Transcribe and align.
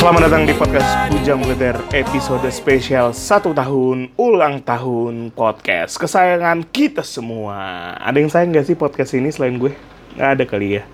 Selamat 0.00 0.32
datang 0.32 0.48
di 0.48 0.56
podcast 0.56 1.12
Bujang 1.12 1.44
Buleter 1.44 1.76
episode 1.92 2.48
spesial 2.48 3.12
satu 3.12 3.52
tahun 3.52 4.08
ulang 4.16 4.64
tahun 4.64 5.28
podcast 5.28 6.00
kesayangan 6.00 6.64
kita 6.72 7.04
semua. 7.04 7.92
Ada 8.00 8.16
yang 8.16 8.32
sayang 8.32 8.56
gak 8.56 8.64
sih 8.64 8.80
podcast 8.80 9.12
ini 9.12 9.28
selain 9.28 9.60
gue? 9.60 9.76
Gak 10.16 10.40
ada 10.40 10.44
kali 10.48 10.80
ya. 10.80 10.88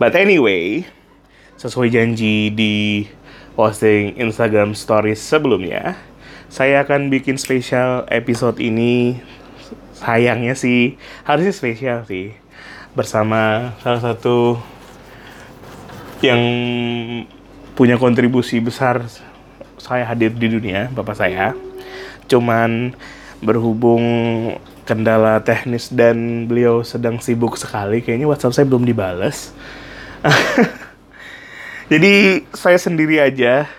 But 0.00 0.16
anyway, 0.16 0.88
sesuai 1.60 1.92
janji 1.92 2.48
di 2.48 3.04
posting 3.52 4.16
Instagram 4.16 4.72
Stories 4.72 5.20
sebelumnya, 5.20 6.00
saya 6.48 6.88
akan 6.88 7.12
bikin 7.12 7.36
spesial 7.36 8.08
episode 8.08 8.64
ini. 8.64 9.20
Sayangnya 9.92 10.56
sih 10.56 10.96
harusnya 11.28 11.52
spesial 11.52 12.08
sih 12.08 12.32
bersama 12.96 13.76
salah 13.84 14.00
satu 14.00 14.56
yang 16.24 16.40
punya 17.78 17.94
kontribusi 17.94 18.58
besar 18.58 19.06
saya 19.78 20.02
hadir 20.02 20.34
di 20.34 20.50
dunia, 20.50 20.90
bapak 20.90 21.14
saya. 21.14 21.54
Cuman 22.26 22.90
berhubung 23.38 24.02
kendala 24.82 25.38
teknis 25.46 25.86
dan 25.86 26.50
beliau 26.50 26.82
sedang 26.82 27.22
sibuk 27.22 27.54
sekali, 27.54 28.02
kayaknya 28.02 28.26
WhatsApp 28.26 28.58
saya 28.58 28.66
belum 28.66 28.82
dibales. 28.82 29.54
Jadi 31.94 32.42
saya 32.50 32.82
sendiri 32.82 33.22
aja. 33.22 33.70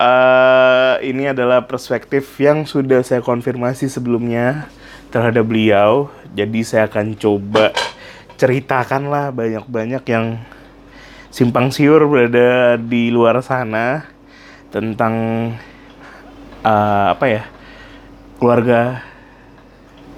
Uh, 0.00 1.00
ini 1.00 1.32
adalah 1.32 1.64
perspektif 1.64 2.36
yang 2.36 2.68
sudah 2.68 3.00
saya 3.00 3.24
konfirmasi 3.24 3.88
sebelumnya 3.88 4.68
terhadap 5.08 5.48
beliau. 5.48 6.12
Jadi 6.36 6.68
saya 6.68 6.84
akan 6.84 7.16
coba 7.16 7.72
ceritakan 8.36 9.08
lah 9.08 9.32
banyak-banyak 9.32 10.04
yang 10.04 10.36
simpang 11.30 11.70
siur 11.70 12.10
berada 12.10 12.74
di 12.74 13.14
luar 13.14 13.38
sana 13.46 14.02
tentang 14.74 15.14
uh, 16.66 17.06
apa 17.14 17.24
ya 17.30 17.42
keluarga 18.42 19.06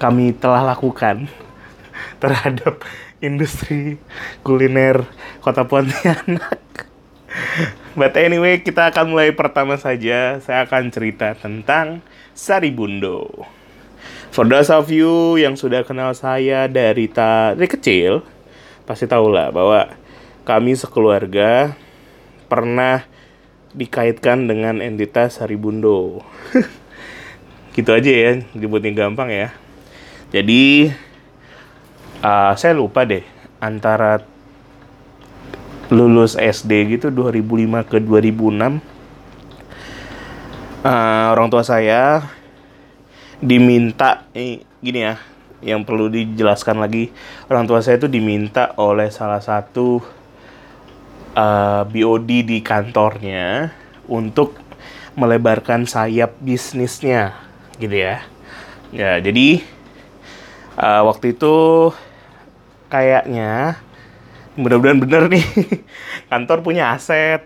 kami 0.01 0.33
telah 0.33 0.73
lakukan 0.73 1.29
terhadap 2.21 2.81
industri 3.21 4.01
kuliner 4.41 5.05
kota 5.39 5.63
Pontianak. 5.63 6.59
But 7.99 8.17
anyway, 8.17 8.65
kita 8.65 8.89
akan 8.89 9.13
mulai 9.13 9.31
pertama 9.37 9.77
saja. 9.77 10.41
Saya 10.41 10.65
akan 10.65 10.89
cerita 10.89 11.37
tentang 11.37 12.01
Sari 12.33 12.73
Bundo. 12.73 13.45
For 14.33 14.49
those 14.49 14.73
of 14.73 14.89
you 14.89 15.37
yang 15.37 15.53
sudah 15.53 15.85
kenal 15.85 16.17
saya 16.17 16.65
dari 16.65 17.05
dari 17.05 17.67
kecil, 17.69 18.25
pasti 18.89 19.05
tahu 19.05 19.29
lah 19.29 19.53
bahwa 19.53 19.93
kami 20.43 20.75
sekeluarga 20.75 21.75
pernah 22.51 23.07
dikaitkan 23.73 24.45
dengan 24.45 24.79
entitas 24.79 25.41
Haribundo. 25.41 26.21
gitu 27.75 27.89
aja 27.89 28.11
ya, 28.11 28.31
dibuatnya 28.53 28.93
gampang 28.93 29.33
ya. 29.33 29.49
Jadi 30.29 30.93
uh, 32.23 32.53
saya 32.55 32.73
lupa 32.73 33.03
deh 33.03 33.25
antara 33.59 34.23
lulus 35.91 36.39
SD 36.39 36.97
gitu 36.97 37.13
2005 37.13 37.85
ke 37.85 37.97
2006 38.01 38.81
uh, 40.87 41.27
orang 41.35 41.47
tua 41.51 41.61
saya 41.61 42.23
diminta 43.43 44.25
eh, 44.31 44.63
gini 44.79 44.99
ya 45.03 45.19
yang 45.63 45.83
perlu 45.87 46.11
dijelaskan 46.11 46.79
lagi 46.79 47.11
orang 47.47 47.67
tua 47.67 47.79
saya 47.79 47.99
itu 47.99 48.07
diminta 48.07 48.75
oleh 48.79 49.11
salah 49.11 49.39
satu 49.39 50.03
uh, 51.33 51.81
eh, 51.81 51.81
BOD 51.89 52.29
di 52.45 52.57
kantornya 52.61 53.73
untuk 54.09 54.57
melebarkan 55.13 55.85
sayap 55.85 56.37
bisnisnya 56.41 57.37
gitu 57.77 57.93
ya. 57.93 58.25
Ya 58.93 59.17
jadi 59.21 59.61
uh, 60.77 61.09
waktu 61.09 61.33
itu 61.33 61.55
kayaknya 62.89 63.81
mudah-mudahan 64.53 65.01
bener 65.01 65.23
nih 65.33 65.45
kantor 66.31 66.61
punya 66.61 66.93
aset 66.93 67.41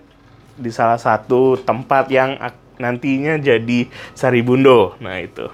di 0.59 0.67
salah 0.73 0.99
satu 0.99 1.55
tempat 1.63 2.11
yang 2.11 2.35
nantinya 2.77 3.39
jadi 3.39 3.87
Saribundo. 4.13 4.97
Nah 4.99 5.21
itu. 5.21 5.47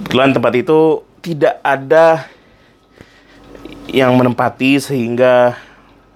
Kebetulan 0.00 0.32
tempat 0.32 0.52
itu 0.56 0.80
tidak 1.20 1.60
ada 1.60 2.24
yang 3.90 4.16
menempati 4.16 4.80
sehingga 4.80 5.58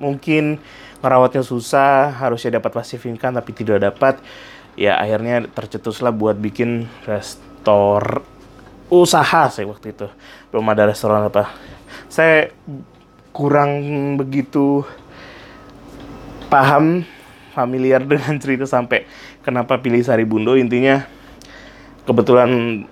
mungkin 0.00 0.62
merawatnya 1.04 1.44
susah, 1.44 2.16
harusnya 2.16 2.56
dapat 2.56 2.72
passive 2.72 3.04
income 3.12 3.36
tapi 3.36 3.52
tidak 3.52 3.84
dapat. 3.84 4.16
Ya 4.72 4.96
akhirnya 4.96 5.44
tercetuslah 5.52 6.16
buat 6.16 6.40
bikin 6.40 6.88
restor 7.04 8.24
usaha 8.88 9.52
saya 9.52 9.68
waktu 9.68 9.92
itu. 9.92 10.08
Belum 10.48 10.64
ada 10.72 10.88
restoran 10.88 11.28
apa. 11.28 11.52
Saya 12.08 12.48
kurang 13.36 13.70
begitu 14.16 14.88
paham 16.48 17.04
familiar 17.52 18.00
dengan 18.10 18.40
cerita 18.40 18.64
sampai 18.64 19.04
kenapa 19.44 19.76
pilih 19.78 20.00
Sari 20.00 20.24
Bundo 20.24 20.56
intinya 20.56 21.04
kebetulan 22.08 22.82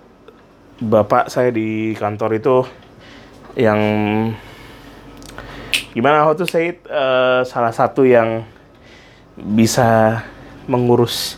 bapak 0.82 1.30
saya 1.30 1.54
di 1.54 1.94
kantor 1.94 2.30
itu 2.36 2.56
yang 3.54 3.80
gimana 5.92 6.24
how 6.24 6.32
to 6.32 6.48
say 6.48 6.76
it, 6.76 6.80
uh, 6.88 7.44
salah 7.44 7.72
satu 7.72 8.08
yang 8.08 8.44
bisa 9.36 10.20
mengurus 10.64 11.36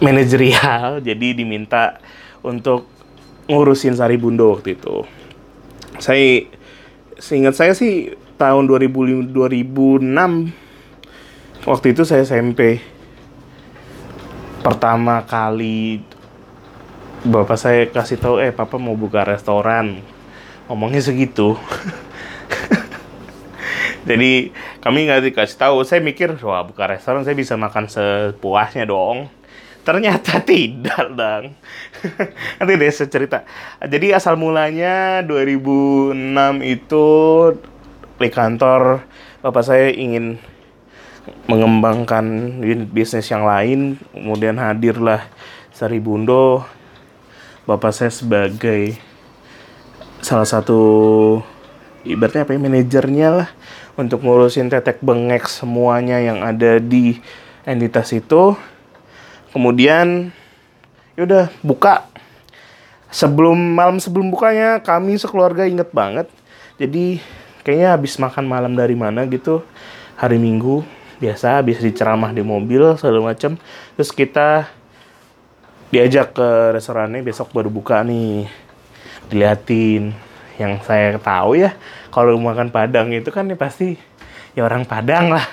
manajerial 0.00 1.00
jadi 1.06 1.36
diminta 1.36 2.00
untuk 2.44 2.86
ngurusin 3.48 3.96
Sari 3.96 4.16
Bundo 4.16 4.50
waktu 4.56 4.70
itu. 4.76 5.04
Saya 6.00 6.42
seingat 7.20 7.54
saya 7.56 7.74
sih 7.76 8.16
tahun 8.40 8.66
2000, 8.66 9.32
2006 9.32 11.68
waktu 11.68 11.86
itu 11.92 12.04
saya 12.04 12.22
SMP 12.26 12.80
pertama 14.64 15.22
kali 15.28 16.00
bapak 17.24 17.56
saya 17.56 17.88
kasih 17.88 18.20
tahu 18.20 18.36
eh 18.40 18.52
papa 18.52 18.78
mau 18.80 18.96
buka 18.96 19.24
restoran. 19.24 20.00
Ngomongnya 20.64 21.04
segitu 21.04 21.56
jadi 24.08 24.52
kami 24.80 24.98
nggak 25.08 25.32
dikasih 25.32 25.58
tahu. 25.58 25.84
Saya 25.86 26.04
mikir 26.04 26.36
wah 26.44 26.64
buka 26.64 26.88
restoran 26.88 27.22
saya 27.22 27.36
bisa 27.36 27.54
makan 27.56 27.88
sepuasnya 27.88 28.88
dong. 28.88 29.28
Ternyata 29.84 30.40
tidak 30.48 31.12
dong 31.12 31.52
nanti 32.60 32.72
deh 32.76 32.90
saya 32.92 33.08
cerita. 33.08 33.38
Jadi 33.80 34.12
asal 34.12 34.36
mulanya 34.36 35.24
2006 35.24 36.16
itu 36.64 37.06
di 38.14 38.28
kantor 38.30 39.02
bapak 39.44 39.64
saya 39.64 39.88
ingin 39.92 40.38
mengembangkan 41.48 42.56
bisnis 42.92 43.28
yang 43.32 43.44
lain 43.48 43.96
kemudian 44.12 44.60
hadirlah 44.60 45.24
Sari 45.72 45.98
Bundo 45.98 46.64
bapak 47.64 47.92
saya 47.92 48.12
sebagai 48.12 48.96
salah 50.20 50.48
satu 50.48 50.80
ibaratnya 52.04 52.44
apa 52.44 52.52
ya 52.54 52.60
manajernya 52.60 53.28
lah 53.32 53.48
untuk 53.96 54.22
ngurusin 54.22 54.68
tetek 54.68 55.00
bengek 55.00 55.48
semuanya 55.48 56.20
yang 56.20 56.44
ada 56.44 56.78
di 56.78 57.18
entitas 57.64 58.12
itu. 58.12 58.54
Kemudian 59.50 60.30
yaudah 61.16 61.50
buka. 61.64 62.06
Sebelum 63.14 63.54
malam 63.54 64.02
sebelum 64.02 64.28
bukanya 64.28 64.82
kami 64.82 65.14
sekeluarga 65.16 65.64
inget 65.64 65.94
banget. 65.94 66.26
Jadi 66.76 67.22
kayaknya 67.64 67.96
habis 67.96 68.20
makan 68.20 68.44
malam 68.44 68.76
dari 68.76 68.92
mana 68.98 69.24
gitu 69.24 69.64
hari 70.20 70.36
Minggu 70.36 70.84
biasa 71.18 71.64
habis 71.64 71.80
diceramah 71.80 72.34
di 72.36 72.44
mobil 72.44 72.98
segala 73.00 73.32
macam 73.32 73.56
terus 73.96 74.10
kita 74.12 74.68
diajak 75.88 76.36
ke 76.36 76.48
restorannya 76.76 77.22
besok 77.22 77.54
baru 77.54 77.70
buka 77.72 78.02
nih 78.04 78.50
diliatin 79.32 80.12
yang 80.60 80.78
saya 80.86 81.18
tahu 81.18 81.58
ya 81.58 81.74
kalau 82.14 82.38
makan 82.38 82.70
Padang 82.70 83.10
itu 83.10 83.34
kan 83.34 83.50
ya 83.50 83.58
pasti 83.58 83.98
ya 84.54 84.62
orang 84.62 84.86
Padang 84.86 85.34
lah. 85.34 85.46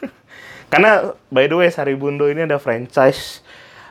Karena 0.72 1.12
by 1.28 1.44
the 1.48 1.56
way 1.60 1.68
Saribundo 1.68 2.24
ini 2.28 2.48
ada 2.48 2.56
franchise 2.56 3.44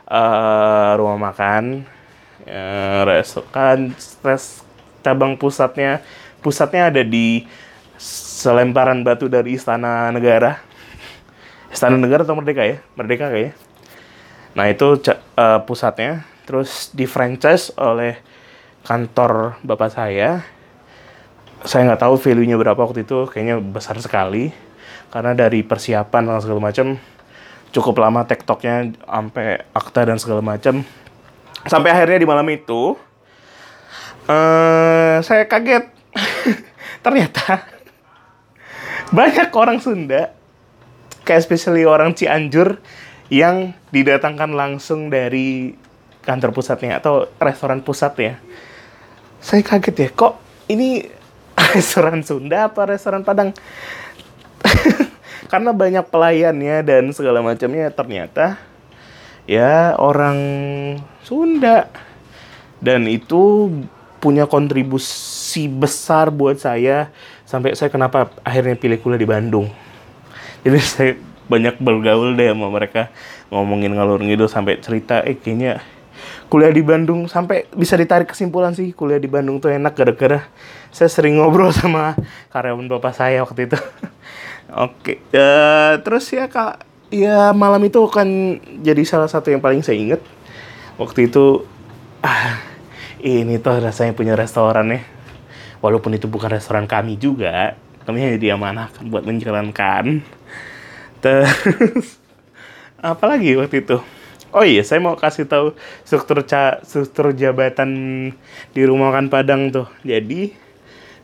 uh, 0.09 0.97
rumah 0.97 1.29
makan 1.29 1.85
uh, 2.49 3.01
restoran 3.05 3.93
stres 4.01 4.65
cabang 5.05 5.37
pusatnya. 5.37 6.01
Pusatnya 6.41 6.89
ada 6.89 7.01
di 7.05 7.45
selemparan 7.97 9.01
batu 9.05 9.29
dari 9.29 9.57
Istana 9.57 10.09
Negara. 10.09 10.57
Istana 11.69 11.97
Negara 12.01 12.25
atau 12.25 12.37
Merdeka 12.37 12.63
ya? 12.65 12.81
Merdeka 12.97 13.29
kayaknya. 13.29 13.53
Nah 14.57 14.65
itu 14.69 14.97
uh, 15.37 15.61
pusatnya. 15.65 16.25
Terus 16.47 16.89
di 16.95 17.03
franchise 17.03 17.75
oleh 17.75 18.17
kantor 18.87 19.59
bapak 19.67 19.91
saya 19.91 20.47
saya 21.67 21.89
nggak 21.89 22.01
tahu 22.07 22.15
value-nya 22.15 22.55
berapa 22.55 22.77
waktu 22.77 23.03
itu 23.03 23.27
kayaknya 23.27 23.59
besar 23.59 23.97
sekali. 23.99 24.53
Karena 25.07 25.31
dari 25.33 25.63
persiapan 25.63 26.23
dan 26.27 26.39
segala 26.43 26.61
macam 26.71 26.99
cukup 27.71 27.95
lama 27.99 28.23
tektoknya 28.27 28.95
sampai 29.03 29.65
akta 29.75 30.01
dan 30.07 30.17
segala 30.19 30.43
macam. 30.43 30.83
Sampai 31.67 31.91
akhirnya 31.91 32.21
di 32.21 32.27
malam 32.29 32.47
itu 32.47 32.95
eh 34.27 35.17
saya 35.23 35.43
kaget. 35.47 35.89
Ternyata 37.05 37.65
banyak 39.11 39.49
orang 39.55 39.79
Sunda 39.79 40.35
kayak 41.23 41.43
especially 41.43 41.87
orang 41.87 42.15
Cianjur 42.15 42.79
yang 43.27 43.75
didatangkan 43.91 44.55
langsung 44.55 45.11
dari 45.11 45.75
kantor 46.23 46.51
pusatnya 46.55 46.99
atau 46.99 47.27
restoran 47.39 47.83
pusatnya. 47.83 48.39
Saya 49.41 49.61
kaget 49.61 49.95
ya, 49.95 50.09
kok 50.11 50.33
ini 50.67 51.05
restoran 51.75 52.21
Sunda 52.25 52.69
apa 52.69 52.89
restoran 52.89 53.21
Padang? 53.21 53.53
Karena 55.51 55.71
banyak 55.71 56.05
pelayannya 56.11 56.83
dan 56.83 57.09
segala 57.15 57.39
macamnya 57.39 57.87
ternyata 57.93 58.59
ya 59.47 59.95
orang 59.95 60.37
Sunda. 61.23 61.87
Dan 62.77 63.09
itu 63.09 63.73
punya 64.21 64.45
kontribusi 64.45 65.65
besar 65.65 66.29
buat 66.29 66.61
saya 66.61 67.09
sampai 67.47 67.73
saya 67.73 67.89
kenapa 67.89 68.29
akhirnya 68.43 68.77
pilih 68.77 68.99
kuliah 69.01 69.21
di 69.21 69.29
Bandung. 69.29 69.71
Jadi 70.67 70.79
saya 70.83 71.11
banyak 71.47 71.79
bergaul 71.79 72.35
deh 72.35 72.51
sama 72.51 72.67
mereka 72.67 73.07
ngomongin 73.47 73.95
ngalur 73.95 74.19
ngidul 74.19 74.51
sampai 74.51 74.83
cerita 74.83 75.23
eh 75.23 75.39
kayaknya 75.39 75.79
kuliah 76.47 76.71
di 76.71 76.83
Bandung 76.83 77.27
sampai 77.27 77.67
bisa 77.75 77.99
ditarik 77.99 78.31
kesimpulan 78.31 78.71
sih 78.71 78.95
kuliah 78.95 79.19
di 79.19 79.27
Bandung 79.27 79.59
tuh 79.59 79.71
enak 79.71 79.93
gara-gara 79.95 80.47
saya 80.91 81.11
sering 81.11 81.39
ngobrol 81.39 81.71
sama 81.77 82.15
karyawan 82.51 82.87
bapak 82.87 83.13
saya 83.15 83.43
waktu 83.43 83.67
itu. 83.67 83.79
Oke 84.87 85.23
uh, 85.31 85.95
terus 86.03 86.27
ya 86.31 86.51
kak 86.51 86.83
ya 87.07 87.55
malam 87.55 87.79
itu 87.87 88.03
kan 88.11 88.27
jadi 88.83 88.99
salah 89.07 89.31
satu 89.31 89.47
yang 89.47 89.63
paling 89.63 89.79
saya 89.79 89.95
inget 89.95 90.21
waktu 90.99 91.31
itu 91.31 91.63
ah 92.19 92.59
ini 93.23 93.59
tuh 93.59 93.79
rasanya 93.79 94.13
punya 94.15 94.33
restoran 94.37 94.93
ya. 94.93 95.01
Walaupun 95.77 96.17
itu 96.17 96.25
bukan 96.25 96.57
restoran 96.57 96.89
kami 96.89 97.21
juga 97.21 97.77
kami 98.07 98.23
hanya 98.23 98.39
diamanahkan 98.39 99.03
buat 99.11 99.27
menjalankan. 99.27 100.23
Terus 101.19 102.15
apalagi 103.03 103.59
waktu 103.59 103.83
itu? 103.83 103.99
Oh 104.55 104.63
iya, 104.63 104.79
saya 104.81 105.03
mau 105.03 105.19
kasih 105.19 105.43
tahu 105.43 105.75
struktur 106.07 106.39
ca 106.47 106.79
struktur 106.87 107.35
jabatan 107.35 107.91
di 108.71 108.81
rumah 108.87 109.11
makan 109.11 109.27
Padang 109.27 109.69
tuh. 109.69 109.87
Jadi 110.07 110.55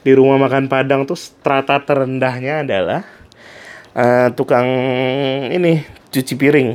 di 0.03 0.11
rumah 0.11 0.35
makan 0.35 0.67
Padang 0.67 1.07
tuh 1.07 1.15
strata 1.15 1.79
terendahnya 1.79 2.67
adalah 2.67 3.07
uh, 3.95 4.27
tukang 4.35 4.67
ini 5.47 5.87
cuci 6.11 6.33
piring. 6.35 6.69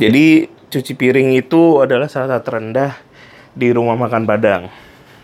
Jadi 0.00 0.48
cuci 0.72 0.92
piring 0.96 1.36
itu 1.36 1.84
adalah 1.84 2.08
satu 2.08 2.34
terendah 2.40 2.96
di 3.52 3.68
rumah 3.70 4.00
makan 4.00 4.24
Padang. 4.24 4.72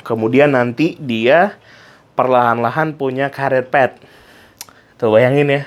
Kemudian 0.04 0.52
nanti 0.52 1.00
dia 1.00 1.56
perlahan-lahan 2.12 2.92
punya 2.94 3.32
karet 3.32 3.72
pet. 3.72 3.96
Tuh 5.00 5.08
bayangin 5.08 5.48
ya 5.48 5.62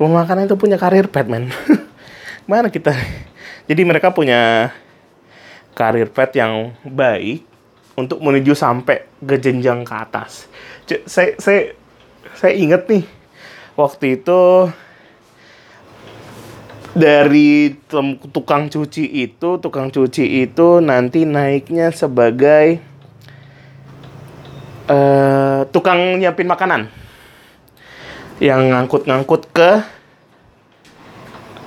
rumah 0.00 0.24
makan 0.24 0.48
itu 0.48 0.56
punya 0.56 0.80
karir 0.80 1.12
Batman. 1.12 1.52
Mana 2.50 2.66
kita? 2.66 2.90
Jadi 3.70 3.86
mereka 3.86 4.10
punya 4.10 4.74
karir 5.78 6.10
pet 6.10 6.34
yang 6.34 6.74
baik 6.82 7.46
untuk 7.94 8.18
menuju 8.18 8.58
sampai 8.58 9.06
ke 9.22 9.38
jenjang 9.38 9.86
ke 9.86 9.94
atas. 9.94 10.50
C 10.90 11.06
saya 11.06 11.38
saya 11.38 11.62
saya 12.34 12.58
ingat 12.58 12.90
nih 12.90 13.06
waktu 13.78 14.18
itu 14.18 14.66
dari 16.90 17.78
tukang 18.34 18.66
cuci 18.66 19.06
itu, 19.06 19.62
tukang 19.62 19.94
cuci 19.94 20.42
itu 20.42 20.82
nanti 20.82 21.22
naiknya 21.22 21.94
sebagai 21.94 22.82
uh, 24.90 25.62
tukang 25.70 26.18
nyiapin 26.18 26.50
makanan 26.50 26.90
yang 28.42 28.74
ngangkut-ngangkut 28.74 29.54
ke 29.54 29.99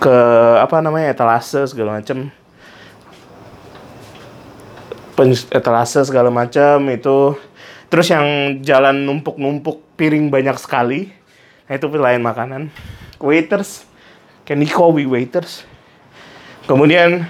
ke 0.03 0.19
apa 0.59 0.83
namanya 0.83 1.15
etalase 1.15 1.63
segala 1.71 2.03
macam 2.03 2.27
etalase 5.55 6.03
segala 6.03 6.27
macam 6.27 6.83
itu. 6.91 7.39
Terus 7.87 8.09
yang 8.09 8.59
jalan 8.65 9.05
numpuk-numpuk 9.05 9.95
piring 9.95 10.27
banyak 10.33 10.57
sekali. 10.57 11.13
Nah 11.69 11.73
itu 11.77 11.87
pelayan 11.87 12.25
makanan. 12.25 12.73
Waiters. 13.21 13.85
Can 14.43 14.59
you 14.59 14.67
call 14.67 14.91
we 14.91 15.07
waiters. 15.07 15.63
Kemudian 16.65 17.29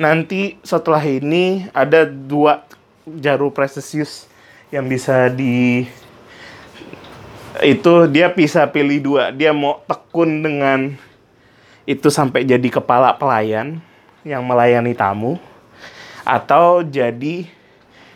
nanti 0.00 0.58
setelah 0.66 1.04
ini 1.04 1.68
ada 1.70 2.08
dua 2.08 2.66
jarum 3.06 3.52
presisius 3.52 4.26
yang 4.72 4.88
bisa 4.88 5.30
di 5.30 5.86
itu 7.62 7.94
dia 8.10 8.32
bisa 8.32 8.66
pilih 8.72 8.98
dua. 9.04 9.30
Dia 9.30 9.54
mau 9.54 9.84
tekun 9.86 10.42
dengan 10.42 10.96
itu 11.84 12.08
sampai 12.08 12.48
jadi 12.48 12.68
kepala 12.72 13.12
pelayan 13.16 13.80
yang 14.24 14.40
melayani 14.44 14.96
tamu 14.96 15.36
atau 16.24 16.80
jadi 16.80 17.44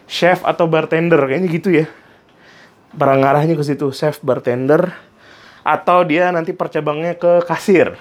chef 0.08 0.40
atau 0.40 0.64
bartender 0.64 1.20
kayaknya 1.20 1.48
gitu 1.52 1.68
ya. 1.68 1.86
Barang 2.96 3.20
arahnya 3.20 3.52
ke 3.52 3.64
situ, 3.64 3.92
chef 3.92 4.18
bartender 4.24 4.88
atau 5.60 6.00
dia 6.08 6.32
nanti 6.32 6.56
percabangnya 6.56 7.12
ke 7.20 7.44
kasir. 7.44 7.92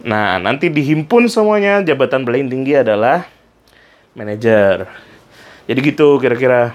Nah, 0.00 0.40
nanti 0.40 0.72
dihimpun 0.72 1.28
semuanya 1.28 1.84
jabatan 1.84 2.24
paling 2.24 2.48
tinggi 2.48 2.80
adalah 2.80 3.28
manajer. 4.16 4.88
Jadi 5.68 5.80
gitu 5.84 6.16
kira-kira 6.16 6.72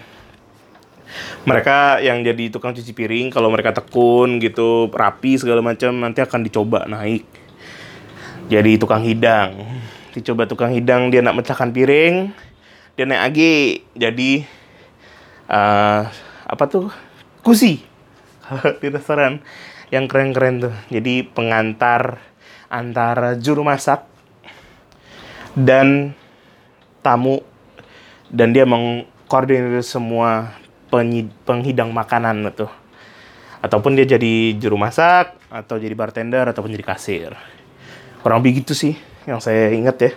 mereka 1.50 1.98
yang 2.06 2.22
jadi 2.22 2.54
tukang 2.54 2.78
cuci 2.78 2.94
piring 2.94 3.34
kalau 3.34 3.50
mereka 3.50 3.74
tekun 3.74 4.38
gitu 4.38 4.94
rapi 4.94 5.42
segala 5.42 5.66
macam 5.66 5.98
nanti 5.98 6.22
akan 6.22 6.46
dicoba 6.46 6.86
naik 6.86 7.26
jadi 8.50 8.82
tukang 8.82 9.06
hidang. 9.06 9.62
Dicoba 10.10 10.50
tukang 10.50 10.74
hidang 10.74 11.14
dia 11.14 11.22
nak 11.22 11.38
mecahkan 11.38 11.70
piring 11.70 12.34
dia 12.98 13.08
naik 13.08 13.32
lagi 13.32 13.54
jadi 13.96 14.32
uh, 15.48 16.04
apa 16.50 16.64
tuh? 16.68 16.92
Kusi 17.40 17.80
di 18.84 18.88
restoran 18.92 19.40
yang 19.94 20.10
keren-keren 20.12 20.68
tuh. 20.68 20.76
Jadi 20.92 21.24
pengantar 21.24 22.20
antara 22.68 23.40
juru 23.40 23.64
masak 23.64 24.04
dan 25.56 26.12
tamu 27.00 27.40
dan 28.28 28.52
dia 28.52 28.68
mengkoordinir 28.68 29.80
semua 29.80 30.58
penghidang 31.46 31.94
makanan 31.94 32.50
itu 32.50 32.68
ataupun 33.64 33.96
dia 33.96 34.06
jadi 34.18 34.60
juru 34.60 34.76
masak 34.76 35.40
atau 35.48 35.80
jadi 35.80 35.96
bartender 35.96 36.46
ataupun 36.52 36.72
jadi 36.76 36.86
kasir 36.86 37.32
kurang 38.20 38.44
begitu 38.44 38.76
sih 38.76 39.00
yang 39.28 39.40
saya 39.40 39.72
ingat 39.72 39.98
ya. 40.00 40.12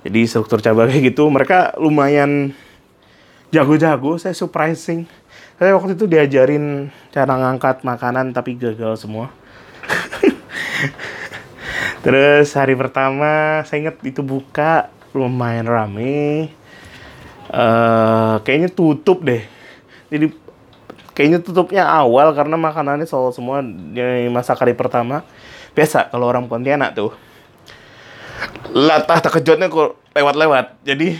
Jadi 0.00 0.24
struktur 0.24 0.64
cabang 0.64 0.88
kayak 0.88 1.12
gitu 1.12 1.28
mereka 1.28 1.76
lumayan 1.76 2.56
jago-jago 3.52 4.16
saya 4.16 4.32
surprising. 4.32 5.04
Saya 5.60 5.76
waktu 5.76 5.92
itu 5.92 6.08
diajarin 6.08 6.88
cara 7.12 7.36
ngangkat 7.36 7.84
makanan 7.84 8.32
tapi 8.32 8.56
gagal 8.56 8.96
semua. 8.96 9.28
Terus 12.04 12.48
hari 12.56 12.72
pertama 12.72 13.60
saya 13.68 13.88
ingat 13.88 14.00
itu 14.00 14.24
buka 14.24 14.88
lumayan 15.12 15.68
rame. 15.68 16.48
Uh, 17.50 18.40
kayaknya 18.46 18.72
tutup 18.72 19.20
deh. 19.20 19.44
Jadi 20.08 20.32
kayaknya 21.12 21.44
tutupnya 21.44 21.84
awal 21.84 22.32
karena 22.32 22.56
makanannya 22.56 23.04
soal 23.04 23.36
semua 23.36 23.60
di 23.60 24.00
masa 24.32 24.56
kali 24.56 24.72
pertama 24.72 25.20
biasa 25.74 26.10
kalau 26.10 26.26
orang 26.26 26.50
Pontianak 26.50 26.94
tuh 26.94 27.12
latah 28.72 29.18
terkejutnya 29.20 29.68
kok 29.68 29.98
lewat-lewat. 30.14 30.80
Jadi 30.86 31.18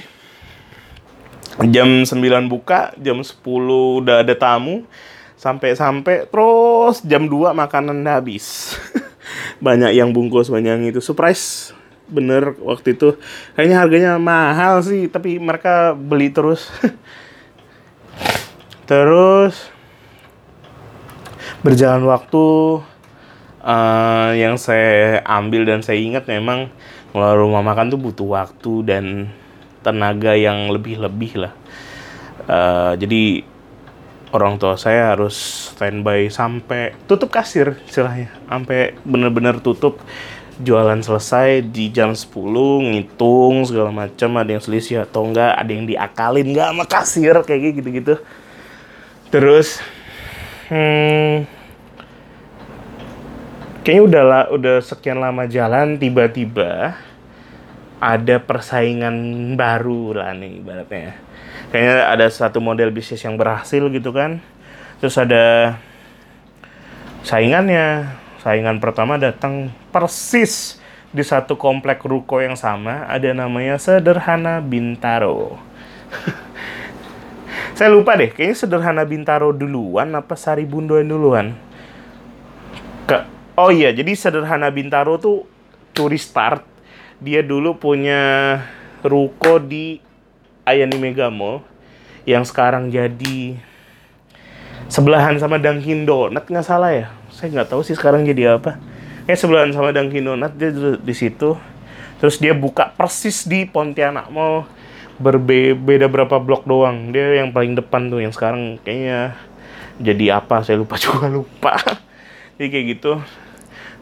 jam 1.68 2.06
9 2.06 2.16
buka 2.48 2.94
jam 2.96 3.20
10 3.20 3.42
udah 4.00 4.24
ada 4.24 4.34
tamu 4.38 4.86
sampai-sampai 5.36 6.30
terus 6.30 7.04
jam 7.04 7.26
2 7.26 7.52
makanan 7.52 8.00
udah 8.00 8.14
habis. 8.22 8.76
Banyak 9.64 9.92
yang 9.92 10.10
bungkus 10.16 10.48
banyak 10.48 10.72
yang 10.80 10.86
itu. 10.88 11.04
Surprise 11.04 11.76
bener 12.08 12.56
waktu 12.64 12.96
itu. 12.96 13.14
Kayaknya 13.54 13.76
harganya 13.76 14.12
mahal 14.16 14.80
sih 14.80 15.06
tapi 15.06 15.36
mereka 15.36 15.92
beli 15.94 16.32
terus. 16.32 16.66
Terus 18.90 19.70
berjalan 21.62 22.02
waktu 22.10 22.44
uh, 23.64 24.32
yang 24.36 24.56
saya 24.56 25.20
ambil 25.24 25.68
dan 25.68 25.80
saya 25.84 26.00
ingat 26.00 26.26
memang 26.28 26.72
ngelola 27.12 27.34
rumah 27.36 27.62
makan 27.64 27.90
tuh 27.92 28.00
butuh 28.00 28.28
waktu 28.28 28.72
dan 28.86 29.04
tenaga 29.80 30.36
yang 30.36 30.70
lebih-lebih 30.70 31.48
lah. 31.48 31.52
Uh, 32.50 32.92
jadi 32.96 33.44
orang 34.30 34.56
tua 34.62 34.78
saya 34.78 35.14
harus 35.14 35.68
standby 35.74 36.30
sampai 36.30 36.94
tutup 37.10 37.32
kasir 37.32 37.76
istilahnya. 37.86 38.30
Sampai 38.46 38.96
bener-bener 39.02 39.58
tutup. 39.60 40.00
Jualan 40.60 41.00
selesai 41.00 41.64
di 41.64 41.88
jam 41.88 42.12
10 42.12 42.36
ngitung 42.92 43.64
segala 43.64 43.88
macam 43.88 44.28
ada 44.36 44.52
yang 44.52 44.60
selisih 44.60 45.08
atau 45.08 45.24
enggak 45.24 45.56
ada 45.56 45.72
yang 45.72 45.88
diakalin 45.88 46.52
enggak 46.52 46.68
sama 46.68 46.84
kasir 46.84 47.34
kayak 47.48 47.80
gitu-gitu. 47.80 48.20
Terus 49.32 49.80
hmm, 50.68 51.48
kayaknya 53.90 54.06
udah 54.06 54.22
lah 54.22 54.44
udah 54.54 54.78
sekian 54.78 55.18
lama 55.18 55.50
jalan 55.50 55.98
tiba-tiba 55.98 56.94
ada 57.98 58.36
persaingan 58.38 59.18
baru 59.58 60.14
lah 60.14 60.30
nih 60.30 60.62
ibaratnya. 60.62 61.18
Kayaknya 61.74 61.98
ada 62.06 62.26
satu 62.30 62.62
model 62.62 62.94
bisnis 62.94 63.18
yang 63.26 63.34
berhasil 63.34 63.82
gitu 63.90 64.14
kan. 64.14 64.38
Terus 65.02 65.18
ada 65.18 65.74
saingannya. 67.26 68.14
Saingan 68.46 68.78
pertama 68.78 69.18
datang 69.18 69.74
persis 69.90 70.78
di 71.10 71.26
satu 71.26 71.58
komplek 71.58 72.06
ruko 72.06 72.38
yang 72.38 72.54
sama. 72.54 73.10
Ada 73.10 73.34
namanya 73.34 73.74
Sederhana 73.74 74.62
Bintaro. 74.62 75.58
Saya 77.74 77.90
lupa 77.90 78.14
deh 78.14 78.30
kayaknya 78.30 78.54
Sederhana 78.54 79.02
Bintaro 79.02 79.50
duluan 79.50 80.14
apa 80.14 80.38
Sari 80.38 80.62
Bundoan 80.62 81.10
duluan? 81.10 81.58
Ke 83.10 83.39
oh 83.60 83.68
iya 83.68 83.92
jadi 83.92 84.16
Sederhana 84.16 84.72
Bintaro 84.72 85.20
tuh 85.20 85.44
turis 85.92 86.24
start. 86.24 86.64
Dia 87.20 87.44
dulu 87.44 87.76
punya 87.76 88.56
ruko 89.04 89.60
di 89.60 90.00
Ayani 90.64 90.96
Mega 90.96 91.28
yang 92.24 92.44
sekarang 92.48 92.88
jadi 92.88 93.60
sebelahan 94.88 95.36
sama 95.36 95.60
Dunkin 95.60 96.08
Donut 96.08 96.48
nggak 96.48 96.64
salah 96.64 96.96
ya? 96.96 97.12
Saya 97.28 97.52
nggak 97.52 97.76
tahu 97.76 97.84
sih 97.84 97.92
sekarang 97.92 98.24
jadi 98.24 98.56
apa. 98.56 98.80
Kayak 99.28 99.40
sebelahan 99.40 99.70
sama 99.76 99.92
Dunkin 99.92 100.24
Donut 100.24 100.56
dia 100.56 100.72
di 100.96 101.14
situ. 101.14 101.60
Terus 102.20 102.36
dia 102.40 102.56
buka 102.56 102.92
persis 102.96 103.44
di 103.44 103.68
Pontianak 103.68 104.32
Mall. 104.32 104.64
Berbeda 105.20 106.08
berapa 106.08 106.40
blok 106.40 106.64
doang. 106.64 107.12
Dia 107.12 107.44
yang 107.44 107.52
paling 107.52 107.76
depan 107.76 108.08
tuh 108.08 108.24
yang 108.24 108.32
sekarang 108.32 108.80
kayaknya 108.80 109.36
jadi 110.00 110.40
apa 110.40 110.64
saya 110.64 110.80
lupa 110.80 110.96
juga 111.04 111.28
lupa. 111.28 111.76
Jadi 112.56 112.68
kayak 112.72 112.86
gitu 112.96 113.12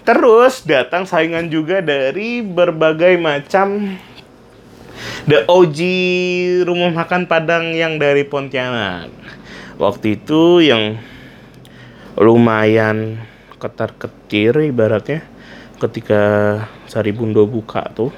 terus 0.09 0.65
datang 0.65 1.05
saingan 1.05 1.53
juga 1.53 1.85
dari 1.85 2.41
berbagai 2.41 3.21
macam 3.21 4.01
The 5.29 5.45
OG 5.45 5.79
rumah 6.65 6.97
makan 6.97 7.29
Padang 7.29 7.77
yang 7.77 8.01
dari 8.01 8.25
Pontianak. 8.25 9.13
Waktu 9.77 10.17
itu 10.17 10.65
yang 10.65 10.97
lumayan 12.17 13.21
ketar 13.61 13.93
ketir 14.01 14.57
ibaratnya 14.65 15.21
ketika 15.77 16.23
Sari 16.89 17.13
Bundo 17.13 17.45
buka 17.45 17.85
tuh 17.93 18.09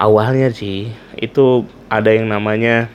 awalnya 0.00 0.48
sih 0.48 0.88
itu 1.14 1.68
ada 1.92 2.08
yang 2.08 2.26
namanya 2.26 2.88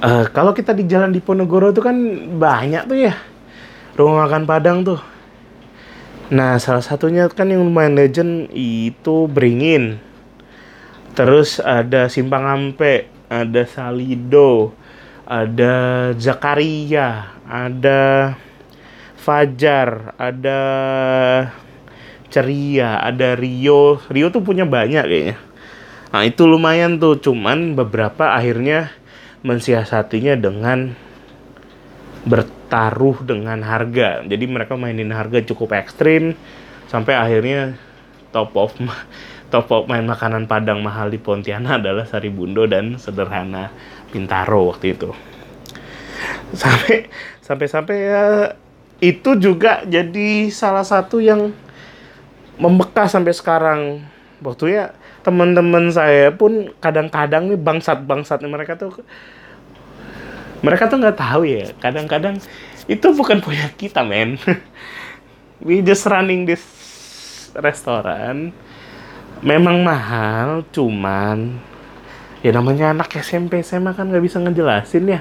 uh, 0.00 0.26
kalau 0.32 0.56
kita 0.56 0.72
di 0.72 0.88
jalan 0.88 1.12
di 1.12 1.20
Ponegoro 1.20 1.70
tuh 1.70 1.84
kan 1.86 1.96
banyak 2.40 2.82
tuh 2.88 2.98
ya 2.98 3.14
rumah 3.94 4.26
makan 4.26 4.42
Padang 4.48 4.82
tuh 4.82 4.98
nah 6.26 6.58
salah 6.58 6.82
satunya 6.82 7.30
kan 7.30 7.50
yang 7.50 7.62
lumayan 7.62 7.94
legend 7.94 8.50
itu 8.54 9.30
Beringin 9.30 10.02
Terus 11.16 11.64
ada 11.64 12.12
Simpang 12.12 12.44
Ampe, 12.44 13.08
ada 13.32 13.64
Salido, 13.64 14.76
ada 15.24 16.12
Zakaria, 16.12 17.32
ada 17.48 18.36
Fajar, 19.16 20.12
ada 20.20 20.60
Ceria, 22.28 23.00
ada 23.00 23.32
Rio. 23.32 23.96
Rio 24.12 24.28
tuh 24.28 24.44
punya 24.44 24.68
banyak 24.68 25.08
kayaknya. 25.08 25.36
Nah 26.12 26.22
itu 26.28 26.44
lumayan 26.44 27.00
tuh, 27.00 27.16
cuman 27.16 27.72
beberapa 27.72 28.36
akhirnya 28.36 28.92
mensiasatinya 29.40 30.36
dengan 30.36 31.00
bertaruh 32.26 33.22
dengan 33.22 33.62
harga. 33.62 34.26
Jadi 34.26 34.44
mereka 34.50 34.74
mainin 34.74 35.14
harga 35.14 35.38
cukup 35.46 35.78
ekstrim 35.78 36.34
sampai 36.90 37.14
akhirnya 37.14 37.78
top 38.34 38.50
of 38.58 38.74
top 39.54 39.70
main 39.86 40.02
makanan 40.04 40.50
Padang 40.50 40.82
mahal 40.82 41.08
di 41.08 41.22
Pontianak 41.22 41.80
adalah 41.80 42.04
Sari 42.04 42.28
Bundo 42.28 42.66
dan 42.66 42.98
Sederhana 42.98 43.70
Pintaro 44.10 44.74
waktu 44.74 44.98
itu. 44.98 45.14
Sampai 46.50 47.06
sampai 47.38 47.66
sampai 47.70 47.96
ya 47.96 48.24
itu 48.98 49.38
juga 49.38 49.86
jadi 49.86 50.50
salah 50.50 50.82
satu 50.82 51.22
yang 51.22 51.54
membekas 52.58 53.14
sampai 53.14 53.32
sekarang. 53.32 53.80
Waktu 54.36 54.64
ya 54.68 54.84
teman-teman 55.24 55.88
saya 55.88 56.28
pun 56.34 56.70
kadang-kadang 56.82 57.48
nih 57.48 57.58
bangsat-bangsat 57.58 58.44
mereka 58.44 58.76
tuh 58.76 59.00
mereka 60.66 60.90
tuh 60.90 60.98
nggak 60.98 61.18
tahu 61.22 61.46
ya. 61.46 61.70
Kadang-kadang 61.78 62.42
itu 62.90 63.06
bukan 63.14 63.38
punya 63.46 63.70
kita, 63.78 64.02
men. 64.02 64.42
We 65.62 65.86
just 65.86 66.04
running 66.10 66.50
this 66.50 66.66
restoran 67.56 68.52
memang 69.40 69.84
mahal 69.84 70.64
cuman 70.72 71.60
ya 72.40 72.52
namanya 72.52 72.92
anak 72.92 73.12
SMP 73.20 73.60
SMA 73.60 73.92
kan 73.92 74.08
nggak 74.08 74.24
bisa 74.24 74.40
ngejelasin 74.40 75.04
ya 75.08 75.20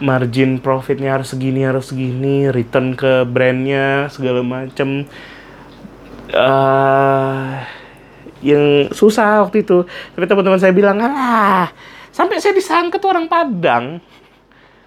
margin 0.00 0.60
profitnya 0.60 1.16
harus 1.16 1.32
segini 1.32 1.64
harus 1.64 1.92
segini 1.92 2.48
return 2.48 2.96
ke 2.96 3.24
brandnya 3.28 4.08
segala 4.08 4.40
macem 4.44 5.08
uh, 6.32 7.62
yang 8.42 8.90
susah 8.90 9.46
waktu 9.46 9.62
itu 9.62 9.86
tapi 10.16 10.24
teman-teman 10.26 10.60
saya 10.60 10.74
bilang 10.74 10.98
ah 11.00 11.70
sampai 12.12 12.42
saya 12.42 12.56
disangka 12.56 12.98
tuh 13.00 13.12
orang 13.16 13.30
Padang 13.30 14.02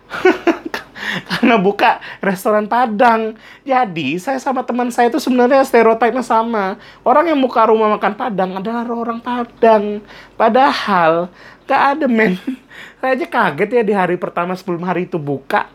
karena 1.29 1.55
buka 1.59 2.01
restoran 2.19 2.67
Padang. 2.67 3.37
Jadi 3.63 4.19
saya 4.19 4.41
sama 4.41 4.65
teman 4.65 4.91
saya 4.91 5.11
itu 5.11 5.19
sebenarnya 5.21 5.63
stereotipnya 5.63 6.25
sama. 6.25 6.79
Orang 7.05 7.29
yang 7.29 7.39
buka 7.39 7.67
rumah 7.69 7.91
makan 7.95 8.13
Padang 8.15 8.59
adalah 8.59 8.85
orang 8.87 9.19
Padang. 9.21 10.01
Padahal 10.35 11.29
gak 11.65 11.81
ada 11.97 12.05
men. 12.09 12.37
Saya 12.99 13.15
aja 13.15 13.27
kaget 13.29 13.69
ya 13.69 13.83
di 13.85 13.93
hari 13.93 14.15
pertama 14.17 14.57
sebelum 14.57 14.81
hari 14.83 15.05
itu 15.05 15.21
buka. 15.21 15.69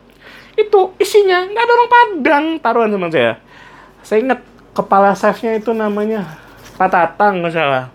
Itu 0.59 0.93
isinya 0.99 1.47
gak 1.47 1.65
ada 1.65 1.73
orang 1.73 1.91
Padang. 1.91 2.45
Taruhan 2.59 2.91
sama 2.93 3.09
saya. 3.09 3.33
Saya 4.03 4.19
ingat 4.27 4.41
kepala 4.75 5.13
chefnya 5.15 5.55
itu 5.57 5.71
namanya 5.77 6.41
Pak 6.81 6.89
Tatang 6.89 7.45
nggak 7.45 7.53
salah. 7.53 7.93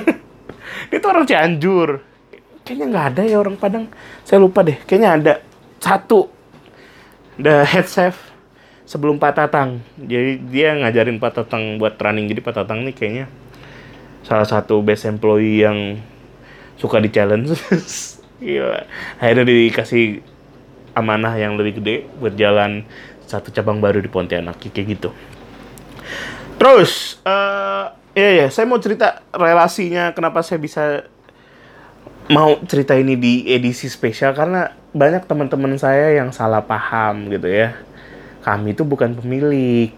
itu 0.96 1.04
orang 1.04 1.28
Cianjur. 1.28 2.13
Kayaknya 2.64 2.86
nggak 2.90 3.06
ada 3.12 3.22
ya 3.28 3.36
orang 3.38 3.56
Padang. 3.60 3.86
Saya 4.24 4.40
lupa 4.40 4.64
deh. 4.64 4.80
Kayaknya 4.88 5.10
ada 5.20 5.34
satu 5.78 6.32
the 7.36 7.62
head 7.68 7.84
chef 7.84 8.32
sebelum 8.88 9.20
Pak 9.20 9.36
Tatang. 9.36 9.84
Jadi 10.00 10.40
dia 10.48 10.72
ngajarin 10.80 11.20
Pak 11.20 11.32
Tatang 11.44 11.76
buat 11.76 12.00
running. 12.00 12.26
Jadi 12.32 12.40
Pak 12.40 12.54
Tatang 12.56 12.84
ini 12.84 12.96
kayaknya 12.96 13.28
salah 14.24 14.48
satu 14.48 14.80
best 14.80 15.04
employee 15.04 15.60
yang 15.60 16.00
suka 16.80 16.98
di 17.04 17.12
challenge. 17.12 17.52
Gila. 18.44 18.88
Akhirnya 19.20 19.44
dikasih 19.44 20.24
amanah 20.96 21.36
yang 21.36 21.58
lebih 21.58 21.82
gede 21.82 22.08
buat 22.16 22.32
jalan 22.38 22.86
satu 23.24 23.50
cabang 23.50 23.80
baru 23.80 24.00
di 24.00 24.08
Pontianak 24.08 24.60
kayak 24.60 24.86
gitu. 24.94 25.10
Terus, 26.60 27.18
uh, 27.26 27.90
ya 28.14 28.30
ya, 28.30 28.46
saya 28.48 28.64
mau 28.68 28.78
cerita 28.78 29.20
relasinya 29.34 30.14
kenapa 30.14 30.40
saya 30.44 30.60
bisa 30.62 31.08
mau 32.32 32.56
cerita 32.64 32.96
ini 32.96 33.20
di 33.20 33.44
edisi 33.52 33.84
spesial 33.90 34.32
karena 34.32 34.72
banyak 34.96 35.28
teman-teman 35.28 35.76
saya 35.76 36.16
yang 36.16 36.32
salah 36.32 36.64
paham 36.64 37.28
gitu 37.28 37.50
ya. 37.50 37.76
Kami 38.40 38.72
itu 38.72 38.84
bukan 38.84 39.16
pemilik. 39.16 39.92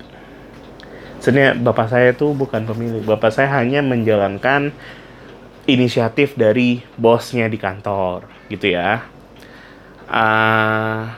Sebenarnya 1.22 1.58
bapak 1.58 1.86
saya 1.90 2.14
itu 2.14 2.30
bukan 2.34 2.66
pemilik. 2.66 3.02
Bapak 3.02 3.30
saya 3.30 3.50
hanya 3.58 3.82
menjalankan 3.82 4.74
inisiatif 5.66 6.38
dari 6.38 6.82
bosnya 6.98 7.50
di 7.50 7.58
kantor 7.58 8.26
gitu 8.50 8.74
ya. 8.74 9.02
Uh, 10.06 11.10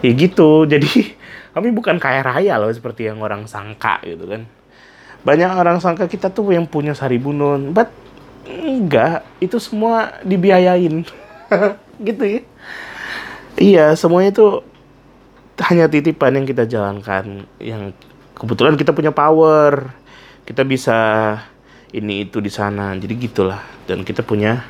ya 0.00 0.12
gitu. 0.16 0.64
Jadi 0.72 1.16
kami 1.52 1.68
bukan 1.72 2.00
kaya 2.00 2.24
raya 2.24 2.56
loh 2.60 2.72
seperti 2.72 3.08
yang 3.08 3.20
orang 3.24 3.48
sangka 3.48 4.00
gitu 4.04 4.28
kan. 4.28 4.44
Banyak 5.22 5.54
orang 5.54 5.78
sangka 5.78 6.10
kita 6.10 6.34
tuh 6.34 6.50
yang 6.50 6.66
punya 6.66 6.98
saribunun, 6.98 7.70
but 7.70 8.01
Enggak, 8.52 9.24
itu 9.40 9.56
semua 9.56 10.20
dibiayain. 10.20 11.08
gitu 12.06 12.24
ya. 12.24 12.40
Iya, 13.56 13.86
semuanya 13.96 14.36
itu 14.36 14.60
hanya 15.64 15.88
titipan 15.88 16.36
yang 16.36 16.46
kita 16.48 16.68
jalankan. 16.68 17.48
Yang 17.56 17.96
kebetulan 18.36 18.76
kita 18.76 18.92
punya 18.92 19.12
power. 19.12 19.96
Kita 20.44 20.68
bisa 20.68 20.98
ini 21.96 22.28
itu 22.28 22.44
di 22.44 22.52
sana. 22.52 22.92
Jadi 22.92 23.14
gitulah. 23.16 23.64
Dan 23.88 24.04
kita 24.04 24.20
punya 24.20 24.60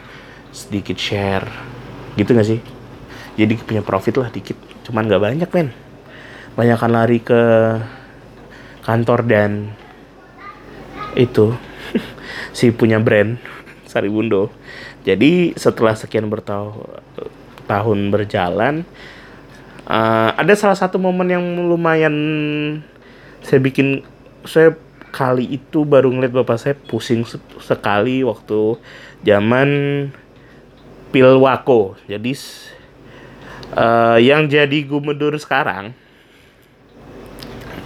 sedikit 0.52 1.00
share 1.00 1.48
gitu 2.20 2.36
gak 2.36 2.44
sih 2.44 2.60
jadi 3.40 3.56
punya 3.56 3.80
profit 3.80 4.20
lah 4.20 4.28
dikit 4.28 4.54
cuman 4.84 5.08
nggak 5.08 5.22
banyak 5.24 5.50
men 5.56 5.68
banyakkan 6.52 6.92
lari 6.92 7.18
ke 7.24 7.40
kantor 8.84 9.24
dan 9.24 9.72
itu 11.16 11.56
si 12.56 12.68
punya 12.68 13.00
brand 13.00 13.40
Saribundo 13.92 14.48
jadi 15.04 15.52
setelah 15.52 15.92
sekian 15.92 16.32
bertahun 16.32 18.00
berjalan 18.08 18.88
uh, 19.84 20.32
ada 20.32 20.56
salah 20.56 20.78
satu 20.80 20.96
momen 20.96 21.28
yang 21.28 21.44
lumayan 21.68 22.16
saya 23.44 23.60
bikin 23.60 24.00
saya 24.48 24.72
kali 25.12 25.44
itu 25.60 25.84
baru 25.84 26.08
ngeliat 26.08 26.32
bapak 26.32 26.56
saya 26.56 26.74
pusing 26.74 27.22
sekali 27.60 28.24
waktu 28.24 28.80
zaman 29.20 29.68
Pilwako. 31.12 32.00
Jadi 32.08 32.32
uh, 33.76 34.16
yang 34.16 34.48
jadi 34.48 34.78
gubernur 34.88 35.36
sekarang 35.36 35.92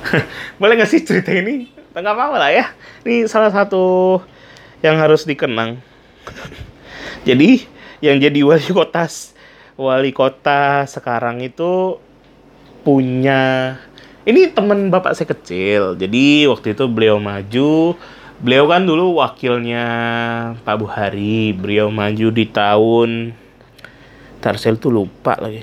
boleh 0.63 0.79
nggak 0.79 0.87
sih 0.87 1.03
cerita 1.03 1.35
ini? 1.35 1.67
Nggak 1.91 2.15
apa-apa 2.15 2.37
lah 2.39 2.51
ya. 2.55 2.67
Ini 3.03 3.27
salah 3.27 3.51
satu 3.51 4.23
yang 4.87 4.95
harus 5.03 5.27
dikenang. 5.27 5.83
jadi 7.29 7.63
yang 8.05 8.21
jadi 8.21 8.41
wali 8.45 8.69
kota 8.71 9.09
wali 9.77 10.11
kota 10.13 10.89
sekarang 10.89 11.45
itu 11.45 12.01
punya 12.87 13.77
ini 14.27 14.51
teman 14.51 14.91
bapak 14.91 15.15
saya 15.15 15.31
kecil. 15.31 15.95
Jadi 15.95 16.51
waktu 16.51 16.75
itu 16.75 16.85
beliau 16.91 17.23
maju. 17.23 17.95
Beliau 18.43 18.67
kan 18.67 18.83
dulu 18.83 19.23
wakilnya 19.23 19.87
Pak 20.67 20.77
Buhari. 20.83 21.55
Beliau 21.55 21.95
maju 21.95 22.35
di 22.35 22.45
tahun 22.51 23.33
Tarsel 24.43 24.83
tuh 24.83 24.91
lupa 24.91 25.39
lagi. 25.39 25.63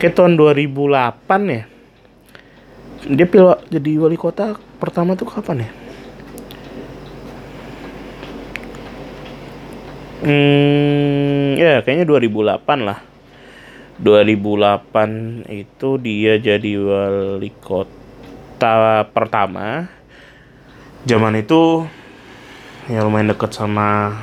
Kayak 0.00 0.16
tahun 0.16 0.40
2008 0.40 0.80
ya. 1.52 1.62
Dia 3.04 3.26
pilih 3.28 3.60
jadi 3.68 3.92
wali 4.00 4.16
kota 4.16 4.56
pertama 4.80 5.12
tuh 5.12 5.28
kapan 5.28 5.68
ya? 5.68 5.70
Hmm, 10.18 11.54
ya 11.54 11.78
kayaknya 11.86 12.02
2008 12.10 12.82
lah. 12.82 12.98
2008 14.02 15.46
itu 15.46 15.88
dia 16.02 16.34
jadi 16.42 16.72
wali 16.74 17.54
kota 17.62 19.06
pertama. 19.14 19.86
Zaman 21.06 21.38
itu 21.38 21.86
ya 22.90 23.06
lumayan 23.06 23.30
dekat 23.30 23.54
sama 23.54 24.18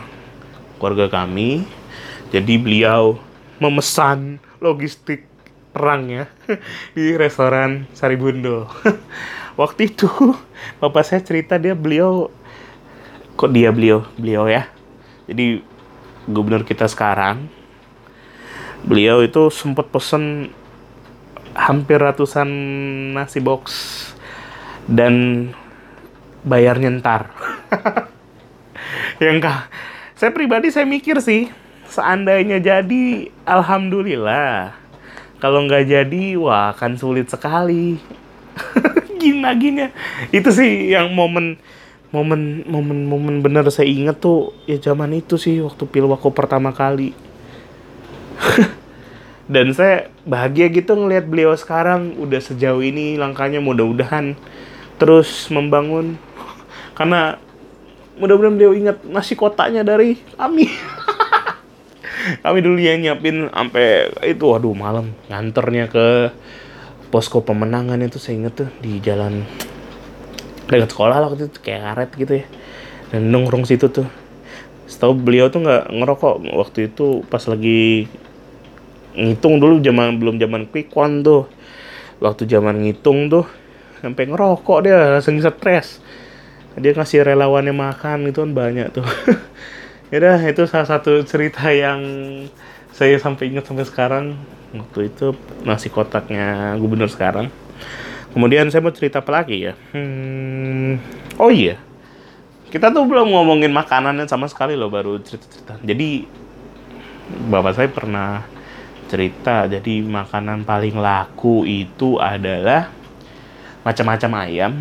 keluarga 0.83 1.23
kami. 1.23 1.63
Jadi 2.35 2.59
beliau 2.59 3.15
memesan 3.63 4.43
logistik 4.59 5.23
perangnya 5.71 6.27
di 6.95 7.15
restoran 7.15 7.87
Saribundo. 7.95 8.67
Waktu 9.59 9.95
itu 9.95 10.11
bapak 10.83 11.07
saya 11.07 11.23
cerita 11.23 11.55
dia 11.55 11.71
beliau 11.71 12.27
kok 13.39 13.51
dia 13.55 13.71
beliau 13.71 14.03
beliau 14.19 14.43
ya. 14.51 14.67
Jadi 15.31 15.74
gubernur 16.25 16.65
kita 16.65 16.89
sekarang 16.89 17.47
beliau 18.85 19.25
itu 19.25 19.49
sempat 19.49 19.89
pesen 19.89 20.53
hampir 21.57 21.97
ratusan 21.97 22.49
nasi 23.17 23.41
box 23.41 23.65
dan 24.85 25.49
bayarnya 26.45 26.93
ntar. 27.01 27.33
yang 29.23 29.41
kah? 29.41 29.65
Saya 30.15 30.31
pribadi 30.31 30.71
saya 30.71 30.87
mikir 30.87 31.19
sih, 31.19 31.49
seandainya 31.89 32.61
jadi, 32.61 33.33
alhamdulillah. 33.43 34.77
Kalau 35.41 35.65
nggak 35.67 35.89
jadi, 35.89 36.39
wah 36.39 36.71
akan 36.71 36.95
sulit 36.95 37.27
sekali. 37.27 37.99
Gina 39.19 39.51
gini 39.57 39.91
Itu 40.31 40.53
sih 40.53 40.95
yang 40.95 41.11
momen 41.11 41.59
momen 42.15 42.63
momen 42.63 43.11
momen 43.11 43.35
bener 43.43 43.67
saya 43.67 43.91
inget 43.91 44.23
tuh 44.23 44.55
ya 44.63 44.79
zaman 44.79 45.11
itu 45.11 45.35
sih 45.35 45.59
waktu 45.59 45.83
pilwako 45.83 46.31
pertama 46.31 46.71
kali. 46.71 47.11
Dan 49.51 49.75
saya 49.75 50.07
bahagia 50.23 50.71
gitu 50.71 50.95
ngelihat 50.95 51.27
beliau 51.27 51.51
sekarang 51.53 52.15
udah 52.17 52.39
sejauh 52.39 52.79
ini 52.79 53.19
langkahnya 53.19 53.59
mudah-mudahan 53.59 54.39
terus 54.95 55.51
membangun. 55.51 56.15
Karena 56.97 57.35
mudah-mudahan 58.15 58.55
beliau 58.55 58.71
ingat 58.71 59.03
nasi 59.03 59.35
kotaknya 59.35 59.83
dari 59.83 60.15
kami. 60.39 60.71
Kami 62.43 62.59
dulu 62.63 62.79
yang 62.81 63.03
nyiapin 63.03 63.51
sampai 63.53 64.09
itu 64.25 64.49
waduh 64.49 64.73
malam 64.73 65.13
nganternya 65.29 65.91
ke 65.91 66.33
posko 67.13 67.45
pemenangan 67.45 68.01
itu 68.01 68.17
saya 68.17 68.41
inget 68.41 68.65
tuh 68.65 68.69
di 68.81 68.97
jalan 68.97 69.45
dekat 70.69 70.89
sekolah 70.91 71.17
lah 71.21 71.27
waktu 71.29 71.47
itu 71.49 71.59
kayak 71.61 71.81
karet 71.81 72.11
gitu 72.17 72.33
ya. 72.41 72.45
Dan 73.13 73.29
nongkrong 73.29 73.65
situ 73.69 73.89
tuh. 73.89 74.07
Setahu 74.85 75.17
beliau 75.17 75.49
tuh 75.49 75.65
nggak 75.65 75.93
ngerokok 75.93 76.35
waktu 76.53 76.93
itu 76.93 77.25
pas 77.25 77.41
lagi 77.49 78.05
ngitung 79.15 79.57
dulu 79.57 79.81
zaman 79.81 80.17
belum 80.21 80.35
zaman 80.41 80.69
quick 80.69 80.93
one 80.93 81.21
tuh. 81.21 81.45
Waktu 82.21 82.47
zaman 82.49 82.85
ngitung 82.85 83.29
tuh 83.29 83.45
sampai 84.01 84.29
ngerokok 84.29 84.79
dia 84.85 84.97
langsung 85.17 85.37
stres. 85.41 86.01
Dia 86.75 86.91
ngasih 86.91 87.23
relawannya 87.23 87.71
makan 87.71 88.29
itu 88.29 88.43
kan 88.43 88.51
banyak 88.51 88.89
tuh. 88.93 89.05
Ya 90.13 90.37
itu 90.37 90.69
salah 90.69 90.85
satu 90.85 91.25
cerita 91.25 91.65
yang 91.73 91.99
saya 92.93 93.17
sampai 93.17 93.49
ingat 93.51 93.67
sampai 93.67 93.83
sekarang. 93.89 94.25
Waktu 94.71 95.11
itu 95.11 95.33
nasi 95.65 95.89
kotaknya 95.89 96.77
gubernur 96.77 97.09
sekarang 97.09 97.49
kemudian 98.35 98.67
saya 98.67 98.83
mau 98.83 98.91
cerita 98.91 99.23
apa 99.23 99.31
lagi 99.31 99.71
ya? 99.71 99.73
Hmm, 99.95 100.99
oh 101.39 101.47
iya. 101.47 101.79
Kita 102.67 102.91
tuh 102.91 103.07
belum 103.07 103.31
ngomongin 103.31 103.71
makanannya 103.71 104.27
sama 104.27 104.51
sekali 104.51 104.75
loh 104.75 104.91
baru 104.91 105.23
cerita-cerita. 105.23 105.79
Jadi 105.79 106.27
bapak 107.47 107.73
saya 107.79 107.87
pernah 107.87 108.43
cerita 109.07 109.69
jadi 109.71 110.03
makanan 110.03 110.67
paling 110.67 110.99
laku 110.99 111.63
itu 111.63 112.19
adalah 112.19 112.91
macam-macam 113.87 114.31
ayam. 114.43 114.73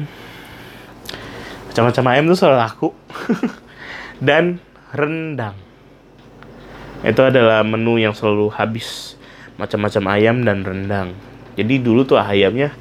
Macam-macam 1.70 2.04
ayam 2.10 2.24
itu 2.26 2.34
selalu 2.34 2.58
laku 2.58 2.88
dan 4.26 4.58
rendang. 4.90 5.54
Itu 7.06 7.22
adalah 7.22 7.62
menu 7.62 8.02
yang 8.02 8.16
selalu 8.16 8.50
habis 8.50 9.14
macam-macam 9.54 10.02
ayam 10.18 10.42
dan 10.42 10.66
rendang. 10.66 11.08
Jadi 11.54 11.78
dulu 11.78 12.02
tuh 12.02 12.18
ayamnya 12.18 12.74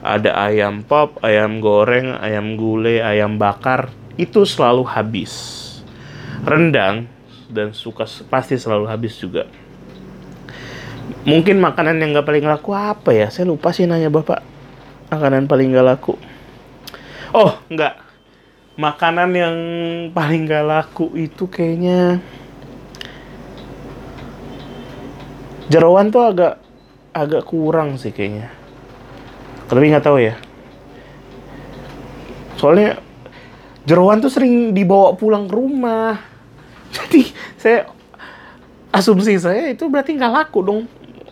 ada 0.00 0.32
ayam 0.48 0.80
pop, 0.80 1.20
ayam 1.20 1.60
goreng, 1.60 2.16
ayam 2.16 2.56
gulai, 2.56 3.04
ayam 3.04 3.36
bakar. 3.36 3.92
Itu 4.16 4.48
selalu 4.48 4.84
habis. 4.88 5.32
Rendang 6.44 7.04
dan 7.52 7.76
suka 7.76 8.08
pasti 8.28 8.56
selalu 8.56 8.88
habis 8.88 9.16
juga. 9.20 9.44
Mungkin 11.28 11.60
makanan 11.60 12.00
yang 12.00 12.16
nggak 12.16 12.28
paling 12.28 12.46
laku 12.48 12.72
apa 12.72 13.12
ya? 13.12 13.28
Saya 13.28 13.44
lupa 13.44 13.76
sih 13.76 13.84
nanya 13.84 14.08
bapak. 14.08 14.40
Makanan 15.12 15.44
paling 15.44 15.68
nggak 15.68 15.86
laku. 15.86 16.16
Oh 17.36 17.60
nggak. 17.68 18.08
Makanan 18.80 19.30
yang 19.36 19.56
paling 20.16 20.48
nggak 20.48 20.64
laku 20.64 21.12
itu 21.20 21.44
kayaknya 21.44 22.24
jerawan 25.68 26.08
tuh 26.08 26.24
agak 26.26 26.54
agak 27.14 27.46
kurang 27.46 27.94
sih 28.00 28.10
kayaknya 28.10 28.59
tapi 29.70 29.86
nggak 29.94 30.04
tahu 30.04 30.18
ya 30.18 30.34
soalnya 32.58 32.98
jerawan 33.86 34.20
tuh 34.20 34.28
sering 34.28 34.74
dibawa 34.76 35.14
pulang 35.14 35.46
ke 35.46 35.54
rumah 35.54 36.18
jadi 36.96 37.22
saya 37.56 37.78
asumsi 38.90 39.38
saya 39.38 39.70
itu 39.70 39.86
berarti 39.86 40.18
nggak 40.18 40.34
laku 40.34 40.58
dong 40.66 40.82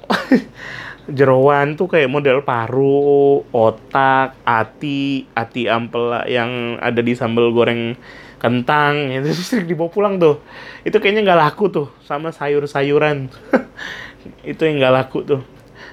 jeroan 1.09 1.73
tuh 1.73 1.89
kayak 1.89 2.13
model 2.13 2.45
paru, 2.45 3.41
otak, 3.49 4.37
ati, 4.45 5.25
ati 5.33 5.65
ampela 5.65 6.29
yang 6.29 6.77
ada 6.77 7.01
di 7.01 7.17
sambal 7.17 7.49
goreng 7.53 7.97
kentang 8.39 9.09
itu 9.17 9.33
sering 9.33 9.67
dibawa 9.67 9.89
pulang 9.89 10.15
tuh. 10.21 10.45
Itu 10.85 11.01
kayaknya 11.01 11.33
nggak 11.33 11.41
laku 11.49 11.73
tuh 11.73 11.89
sama 12.05 12.31
sayur-sayuran. 12.31 13.33
itu 14.45 14.61
yang 14.61 14.85
nggak 14.85 14.95
laku 14.95 15.25
tuh. 15.25 15.41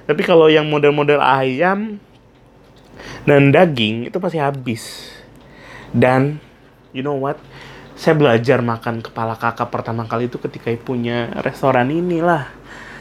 Tapi 0.06 0.22
kalau 0.22 0.46
yang 0.46 0.68
model-model 0.68 1.18
ayam 1.18 1.98
dan 3.28 3.50
daging 3.52 4.08
itu 4.08 4.16
pasti 4.18 4.38
habis. 4.38 5.12
Dan 5.90 6.38
you 6.92 7.00
know 7.00 7.16
what? 7.16 7.38
Saya 7.96 8.12
belajar 8.12 8.60
makan 8.60 9.00
kepala 9.00 9.40
kakak 9.40 9.72
pertama 9.72 10.04
kali 10.04 10.28
itu 10.28 10.36
ketika 10.36 10.68
punya 10.76 11.32
restoran 11.40 11.88
inilah. 11.88 12.48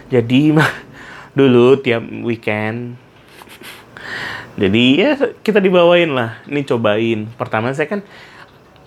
Jadi 0.08 0.56
dulu 1.38 1.76
tiap 1.84 2.02
weekend 2.24 2.96
jadi 4.62 4.84
ya 4.96 5.12
kita 5.44 5.60
dibawain 5.60 6.16
lah 6.16 6.40
ini 6.48 6.64
cobain 6.64 7.28
pertama 7.36 7.76
saya 7.76 7.92
kan 7.92 8.02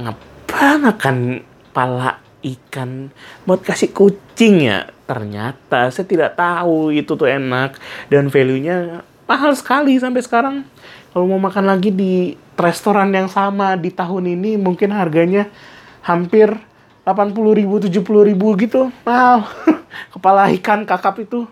ngapa 0.00 0.80
makan 0.80 1.44
pala 1.76 2.24
ikan 2.40 3.12
buat 3.44 3.60
kasih 3.60 3.92
kucing 3.92 4.64
ya 4.64 4.88
ternyata 5.04 5.92
saya 5.92 6.08
tidak 6.08 6.40
tahu 6.40 6.88
itu 6.88 7.12
tuh 7.12 7.28
enak 7.28 7.76
dan 8.08 8.32
value-nya 8.32 9.04
mahal 9.28 9.52
sekali 9.52 10.00
sampai 10.00 10.24
sekarang. 10.24 10.56
Kalau 11.18 11.34
mau 11.34 11.50
makan 11.50 11.66
lagi 11.66 11.90
di 11.90 12.38
restoran 12.54 13.10
yang 13.10 13.26
sama 13.26 13.74
di 13.74 13.90
tahun 13.90 14.38
ini 14.38 14.54
mungkin 14.54 14.94
harganya 14.94 15.50
hampir 15.98 16.46
80 17.02 17.58
ribu, 17.58 17.82
70 17.82 18.06
ribu 18.22 18.54
gitu. 18.54 18.94
Mahal. 19.02 19.42
Kepala 20.14 20.46
ikan 20.54 20.86
kakap 20.86 21.18
itu 21.18 21.50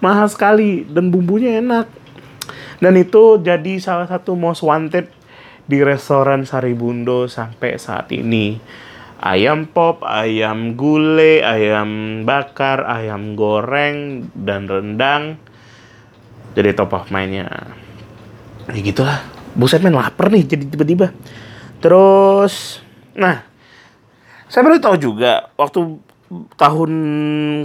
mahal 0.00 0.32
sekali 0.32 0.88
dan 0.88 1.12
bumbunya 1.12 1.60
enak. 1.60 1.92
Dan 2.80 2.96
itu 2.96 3.36
jadi 3.44 3.76
salah 3.84 4.08
satu 4.08 4.32
most 4.32 4.64
wanted 4.64 5.12
di 5.68 5.84
restoran 5.84 6.48
Saribundo 6.48 7.28
sampai 7.28 7.76
saat 7.76 8.08
ini. 8.16 8.56
Ayam 9.20 9.68
pop, 9.68 10.00
ayam 10.08 10.72
gulai, 10.72 11.44
ayam 11.44 12.24
bakar, 12.24 12.88
ayam 12.88 13.36
goreng, 13.36 14.32
dan 14.32 14.64
rendang. 14.72 15.36
Jadi 16.56 16.72
top 16.72 16.96
of 16.96 17.12
mind-nya. 17.12 17.83
Ya 18.70 18.80
gitulah. 18.80 19.20
Buset 19.54 19.84
men 19.84 19.94
lapar 19.94 20.32
nih 20.32 20.46
jadi 20.46 20.64
tiba-tiba. 20.66 21.12
Terus, 21.78 22.80
nah, 23.12 23.44
saya 24.48 24.64
baru 24.64 24.80
tahu 24.80 24.96
juga 24.96 25.52
waktu 25.58 26.00
tahun 26.56 26.92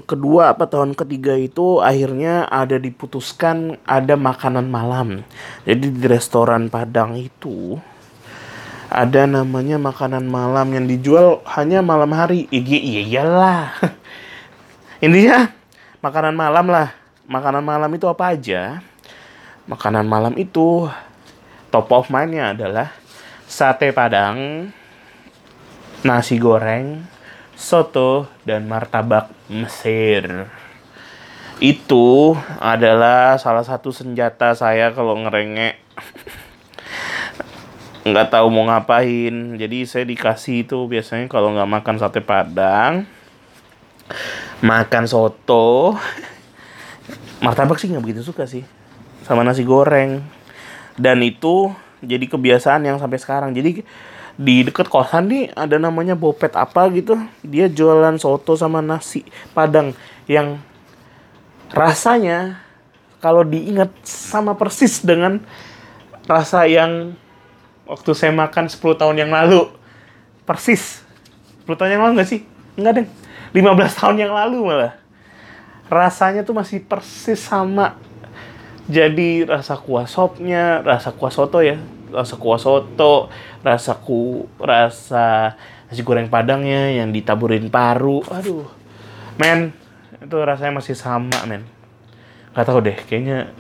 kedua 0.04 0.54
apa 0.54 0.68
tahun 0.68 0.94
ketiga 0.94 1.34
itu 1.40 1.80
akhirnya 1.80 2.46
ada 2.52 2.76
diputuskan 2.76 3.80
ada 3.88 4.20
makanan 4.20 4.68
malam. 4.68 5.24
Jadi 5.64 5.88
di 5.90 6.06
restoran 6.06 6.68
Padang 6.68 7.16
itu 7.16 7.80
ada 8.90 9.30
namanya 9.30 9.78
makanan 9.78 10.26
malam 10.26 10.68
yang 10.74 10.86
dijual 10.90 11.46
hanya 11.46 11.80
malam 11.86 12.10
hari. 12.12 12.50
Iya 12.52 13.06
iyalah. 13.06 13.78
Intinya 15.06 15.54
makanan 16.02 16.36
malam 16.36 16.66
lah. 16.68 16.90
Makanan 17.30 17.62
malam 17.62 17.90
itu 17.94 18.10
apa 18.10 18.34
aja? 18.34 18.82
Makanan 19.70 20.10
malam 20.10 20.34
itu 20.34 20.90
top 21.70 21.94
of 21.94 22.10
mind-nya 22.10 22.58
adalah 22.58 22.90
sate 23.46 23.94
padang, 23.94 24.66
nasi 26.02 26.42
goreng, 26.42 27.06
soto, 27.54 28.26
dan 28.50 28.66
martabak 28.66 29.30
Mesir. 29.46 30.50
Itu 31.62 32.34
adalah 32.58 33.38
salah 33.38 33.62
satu 33.62 33.94
senjata 33.94 34.58
saya 34.58 34.90
kalau 34.90 35.14
ngerengek. 35.22 35.78
nggak 38.10 38.34
tahu 38.34 38.50
mau 38.50 38.66
ngapain. 38.66 39.54
Jadi 39.54 39.86
saya 39.86 40.02
dikasih 40.02 40.66
itu 40.66 40.90
biasanya 40.90 41.30
kalau 41.30 41.54
nggak 41.54 41.70
makan 41.70 41.96
sate 42.02 42.26
padang, 42.26 43.06
makan 44.66 45.06
soto, 45.06 45.94
martabak 47.46 47.78
sih 47.78 47.92
nggak 47.92 48.02
begitu 48.02 48.26
suka 48.26 48.50
sih, 48.50 48.64
sama 49.30 49.46
nasi 49.46 49.62
goreng. 49.62 50.26
Dan 50.98 51.22
itu 51.22 51.70
jadi 52.02 52.26
kebiasaan 52.26 52.90
yang 52.90 52.98
sampai 52.98 53.22
sekarang. 53.22 53.54
Jadi 53.54 53.86
di 54.40 54.56
deket 54.66 54.90
kosan 54.90 55.30
nih 55.30 55.54
ada 55.54 55.78
namanya 55.78 56.18
Bopet 56.18 56.58
apa 56.58 56.90
gitu. 56.90 57.14
Dia 57.46 57.70
jualan 57.70 58.18
soto 58.18 58.58
sama 58.58 58.82
nasi 58.82 59.22
padang 59.54 59.94
yang 60.26 60.58
rasanya 61.70 62.58
kalau 63.22 63.46
diingat 63.46 63.94
sama 64.02 64.58
persis 64.58 65.06
dengan 65.06 65.44
rasa 66.26 66.66
yang 66.66 67.14
waktu 67.86 68.12
saya 68.18 68.34
makan 68.34 68.66
10 68.66 68.82
tahun 68.98 69.16
yang 69.22 69.30
lalu. 69.30 69.70
Persis. 70.50 71.06
10 71.70 71.78
tahun 71.78 71.92
yang 72.00 72.04
lalu 72.10 72.12
nggak 72.18 72.30
sih? 72.34 72.42
Enggak, 72.80 72.94
deh. 73.04 73.08
15 73.54 74.00
tahun 74.00 74.16
yang 74.18 74.34
lalu 74.34 74.58
malah. 74.66 74.98
Rasanya 75.92 76.42
tuh 76.42 76.56
masih 76.56 76.82
persis 76.82 77.38
sama. 77.38 77.98
Jadi 78.90 79.46
rasa 79.46 79.78
kuah 79.78 80.10
sopnya, 80.10 80.82
rasa 80.82 81.14
kuah 81.14 81.30
soto 81.30 81.62
ya, 81.62 81.78
rasa 82.10 82.34
kuah 82.42 82.58
soto, 82.58 83.30
rasa 83.62 83.94
ku 84.02 84.50
rasa 84.58 85.54
nasi 85.86 86.02
goreng 86.02 86.26
padangnya 86.26 86.90
yang 86.98 87.14
ditaburin 87.14 87.70
paru. 87.70 88.26
Aduh. 88.34 88.66
Men, 89.38 89.78
itu 90.18 90.36
rasanya 90.42 90.82
masih 90.82 90.98
sama, 90.98 91.38
men. 91.46 91.70
Gak 92.58 92.66
tau 92.66 92.82
deh, 92.82 92.98
kayaknya 93.06 93.54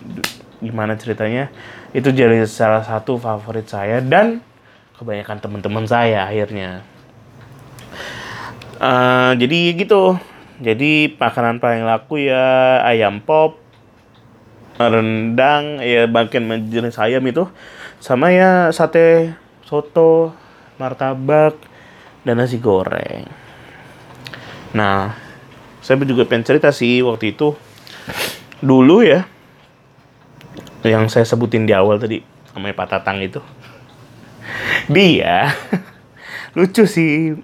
gimana 0.65 0.97
ceritanya. 0.97 1.53
Itu 1.93 2.09
jadi 2.09 2.41
salah 2.49 2.81
satu 2.81 3.21
favorit 3.21 3.69
saya 3.69 4.01
dan 4.01 4.41
kebanyakan 4.97 5.37
teman-teman 5.39 5.85
saya 5.85 6.25
akhirnya. 6.25 6.81
Uh, 8.81 9.37
jadi 9.37 9.77
gitu. 9.77 10.17
Jadi 10.59 11.15
makanan 11.15 11.63
paling 11.63 11.87
laku 11.87 12.19
ya 12.27 12.83
ayam 12.83 13.23
pop, 13.23 13.55
rendang, 14.87 15.83
ya 15.83 16.07
bagian 16.07 16.47
jenis 16.71 16.95
ayam 16.95 17.27
itu. 17.27 17.43
Sama 17.99 18.31
ya 18.31 18.71
sate 18.71 19.35
soto 19.67 20.31
martabak 20.79 21.59
dan 22.23 22.39
nasi 22.39 22.63
goreng. 22.63 23.27
Nah 24.71 25.19
saya 25.83 25.99
juga 26.07 26.23
pengen 26.23 26.47
cerita 26.47 26.71
sih 26.71 27.03
waktu 27.03 27.35
itu. 27.35 27.59
Dulu 28.63 29.03
ya 29.03 29.27
yang 30.87 31.11
saya 31.11 31.27
sebutin 31.27 31.67
di 31.67 31.75
awal 31.75 31.99
tadi 31.99 32.23
namanya 32.55 32.79
Pak 32.79 32.87
Tatang 32.87 33.19
itu. 33.19 33.43
Dia 34.87 35.51
lucu 36.55 36.87
sih. 36.87 37.35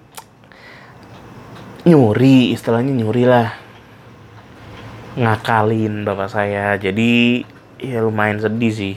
Nyuri 1.86 2.50
istilahnya 2.50 2.90
nyuri 2.90 3.22
lah 3.28 3.65
ngakalin 5.16 6.04
bapak 6.04 6.28
saya. 6.28 6.76
Jadi 6.76 7.42
ya 7.80 8.04
lumayan 8.04 8.38
sedih 8.38 8.72
sih. 8.72 8.96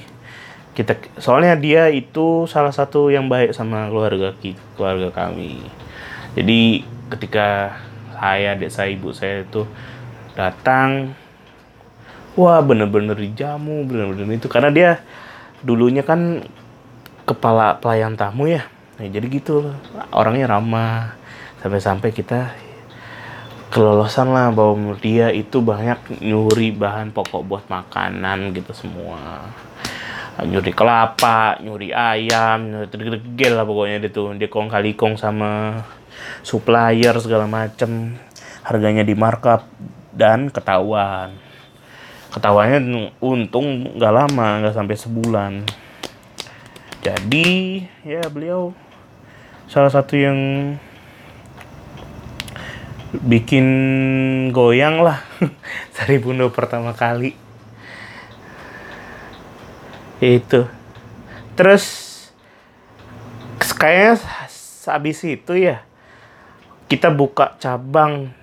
Kita 0.75 0.95
soalnya 1.19 1.55
dia 1.59 1.87
itu 1.91 2.47
salah 2.47 2.71
satu 2.71 3.11
yang 3.11 3.27
baik 3.27 3.55
sama 3.55 3.87
keluarga 3.87 4.35
keluarga 4.75 5.09
kami. 5.11 5.63
Jadi 6.35 6.83
ketika 7.09 7.75
saya 8.19 8.53
adik 8.53 8.69
saya 8.69 8.91
ibu 8.91 9.15
saya 9.15 9.47
itu 9.47 9.63
datang 10.35 11.15
wah 12.35 12.59
bener-bener 12.63 13.15
dijamu 13.15 13.87
bener-bener 13.87 14.39
itu. 14.39 14.47
Karena 14.51 14.69
dia 14.71 14.91
dulunya 15.63 16.03
kan 16.03 16.43
kepala 17.23 17.79
pelayan 17.79 18.19
tamu 18.19 18.47
ya. 18.47 18.67
Nah, 18.99 19.07
jadi 19.07 19.25
gitu 19.31 19.71
orangnya 20.11 20.51
ramah. 20.51 21.15
Sampai-sampai 21.59 22.15
kita 22.15 22.55
kelolosan 23.69 24.33
lah 24.33 24.49
bahwa 24.49 24.97
dia 24.97 25.29
itu 25.29 25.61
banyak 25.61 26.21
nyuri 26.25 26.73
bahan 26.73 27.13
pokok 27.13 27.41
buat 27.45 27.65
makanan 27.69 28.53
gitu 28.53 28.73
semua 28.73 29.49
nyuri 30.45 30.71
kelapa, 30.71 31.59
nyuri 31.59 31.91
ayam, 31.91 32.87
nyuri 32.87 33.19
gel 33.35 33.59
lah 33.59 33.65
pokoknya 33.67 34.07
dia 34.07 34.11
tuh. 34.11 34.31
Dia 34.39 34.47
kong 34.47 34.71
kali 34.71 34.95
kong 34.95 35.19
sama 35.19 35.83
supplier 36.45 37.15
segala 37.19 37.49
macem. 37.49 38.15
Harganya 38.63 39.03
di 39.03 39.17
markup 39.17 39.65
dan 40.15 40.47
ketahuan. 40.53 41.35
Ketahuannya 42.29 43.09
untung 43.19 43.97
nggak 43.97 44.13
lama, 44.13 44.47
nggak 44.63 44.75
sampai 44.77 44.95
sebulan. 44.95 45.53
Jadi 46.99 47.47
ya 48.05 48.21
beliau 48.29 48.75
salah 49.65 49.89
satu 49.89 50.13
yang 50.19 50.37
bikin 53.13 53.65
goyang 54.53 55.01
lah. 55.01 55.25
Sari 55.95 56.21
Bundo 56.21 56.49
pertama 56.53 56.93
kali. 56.93 57.33
Itu. 60.19 60.67
Terus 61.57 61.85
kayaknya 63.79 64.19
habis 64.89 65.23
itu 65.23 65.53
ya 65.55 65.87
kita 66.91 67.09
buka 67.09 67.55
cabang 67.57 68.33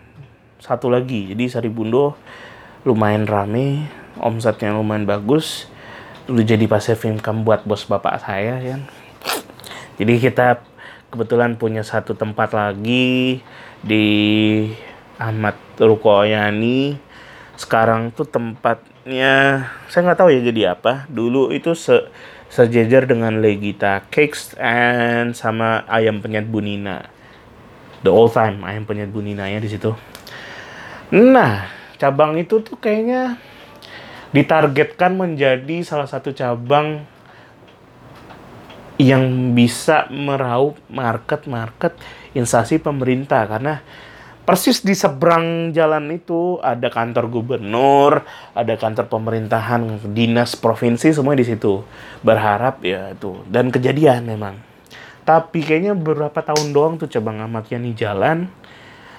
satu 0.59 0.91
lagi. 0.91 1.35
Jadi 1.35 1.51
Saribundo 1.53 2.17
lumayan 2.87 3.29
rame 3.29 3.87
omsetnya 4.19 4.73
lumayan 4.75 5.05
bagus. 5.05 5.69
Udah 6.27 6.43
jadi 6.43 6.67
pasir 6.67 6.99
income 7.07 7.47
buat 7.47 7.63
bos 7.63 7.87
bapak 7.87 8.19
saya 8.19 8.59
ya 8.59 8.83
jadi 9.97 10.21
kita 10.21 10.47
kebetulan 11.09 11.57
punya 11.57 11.81
satu 11.81 12.13
tempat 12.13 12.53
lagi 12.53 13.41
di 13.87 14.07
Ahmad 15.17 15.55
Rukoyani. 15.79 16.99
Sekarang 17.57 18.13
tuh 18.13 18.29
tempatnya 18.29 19.65
saya 19.89 20.01
nggak 20.05 20.19
tahu 20.19 20.29
ya 20.35 20.41
jadi 20.43 20.63
apa. 20.77 21.07
Dulu 21.09 21.55
itu 21.55 21.73
se 21.73 22.11
sejajar 22.47 23.11
dengan 23.11 23.43
Legita 23.43 24.07
Cakes 24.11 24.55
and 24.59 25.35
sama 25.35 25.87
ayam 25.89 26.19
penyet 26.19 26.47
Bunina. 26.51 27.07
The 28.03 28.11
old 28.13 28.35
time 28.35 28.67
ayam 28.67 28.85
penyet 28.85 29.15
Bunina 29.15 29.49
ya 29.49 29.63
di 29.63 29.71
situ. 29.71 29.95
Nah 31.15 31.71
cabang 31.97 32.37
itu 32.37 32.61
tuh 32.61 32.77
kayaknya 32.77 33.41
ditargetkan 34.35 35.17
menjadi 35.17 35.81
salah 35.81 36.05
satu 36.05 36.35
cabang 36.37 37.09
yang 38.97 39.53
bisa 39.53 40.09
meraup 40.09 40.81
market-market 40.89 41.97
instansi 42.37 42.77
pemerintah 42.79 43.49
karena 43.49 43.81
persis 44.47 44.85
di 44.85 44.95
seberang 44.95 45.75
jalan 45.75 46.15
itu 46.15 46.63
ada 46.63 46.87
kantor 46.87 47.27
gubernur, 47.27 48.23
ada 48.55 48.79
kantor 48.79 49.11
pemerintahan, 49.11 50.13
dinas 50.15 50.55
provinsi 50.55 51.11
semua 51.11 51.35
di 51.35 51.43
situ. 51.43 51.83
Berharap 52.23 52.85
ya 52.87 53.17
itu 53.17 53.43
dan 53.51 53.75
kejadian 53.75 54.29
memang. 54.29 54.61
Tapi 55.27 55.67
kayaknya 55.67 55.99
beberapa 55.99 56.39
tahun 56.39 56.71
doang 56.71 57.03
tuh 57.03 57.11
coba 57.11 57.43
ngamatnya 57.43 57.83
nih 57.83 57.95
jalan 57.99 58.47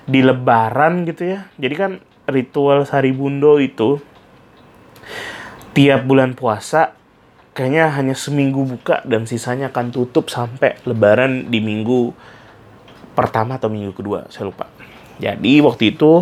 di 0.07 0.23
lebaran 0.23 1.03
gitu 1.03 1.35
ya. 1.35 1.51
Jadi 1.59 1.75
kan 1.75 1.91
ritual 2.31 2.87
Saribundo 2.87 3.59
itu 3.59 3.99
tiap 5.75 6.07
bulan 6.07 6.31
puasa 6.33 6.95
kayaknya 7.57 7.89
hanya 7.89 8.15
seminggu 8.15 8.63
buka 8.63 9.01
dan 9.03 9.25
sisanya 9.25 9.73
akan 9.73 9.89
tutup 9.89 10.29
sampai 10.29 10.77
lebaran 10.85 11.49
di 11.49 11.57
minggu 11.57 12.13
pertama 13.17 13.57
atau 13.57 13.73
minggu 13.73 13.97
kedua, 13.97 14.29
saya 14.29 14.45
lupa. 14.45 14.69
Jadi 15.17 15.57
waktu 15.65 15.97
itu 15.97 16.21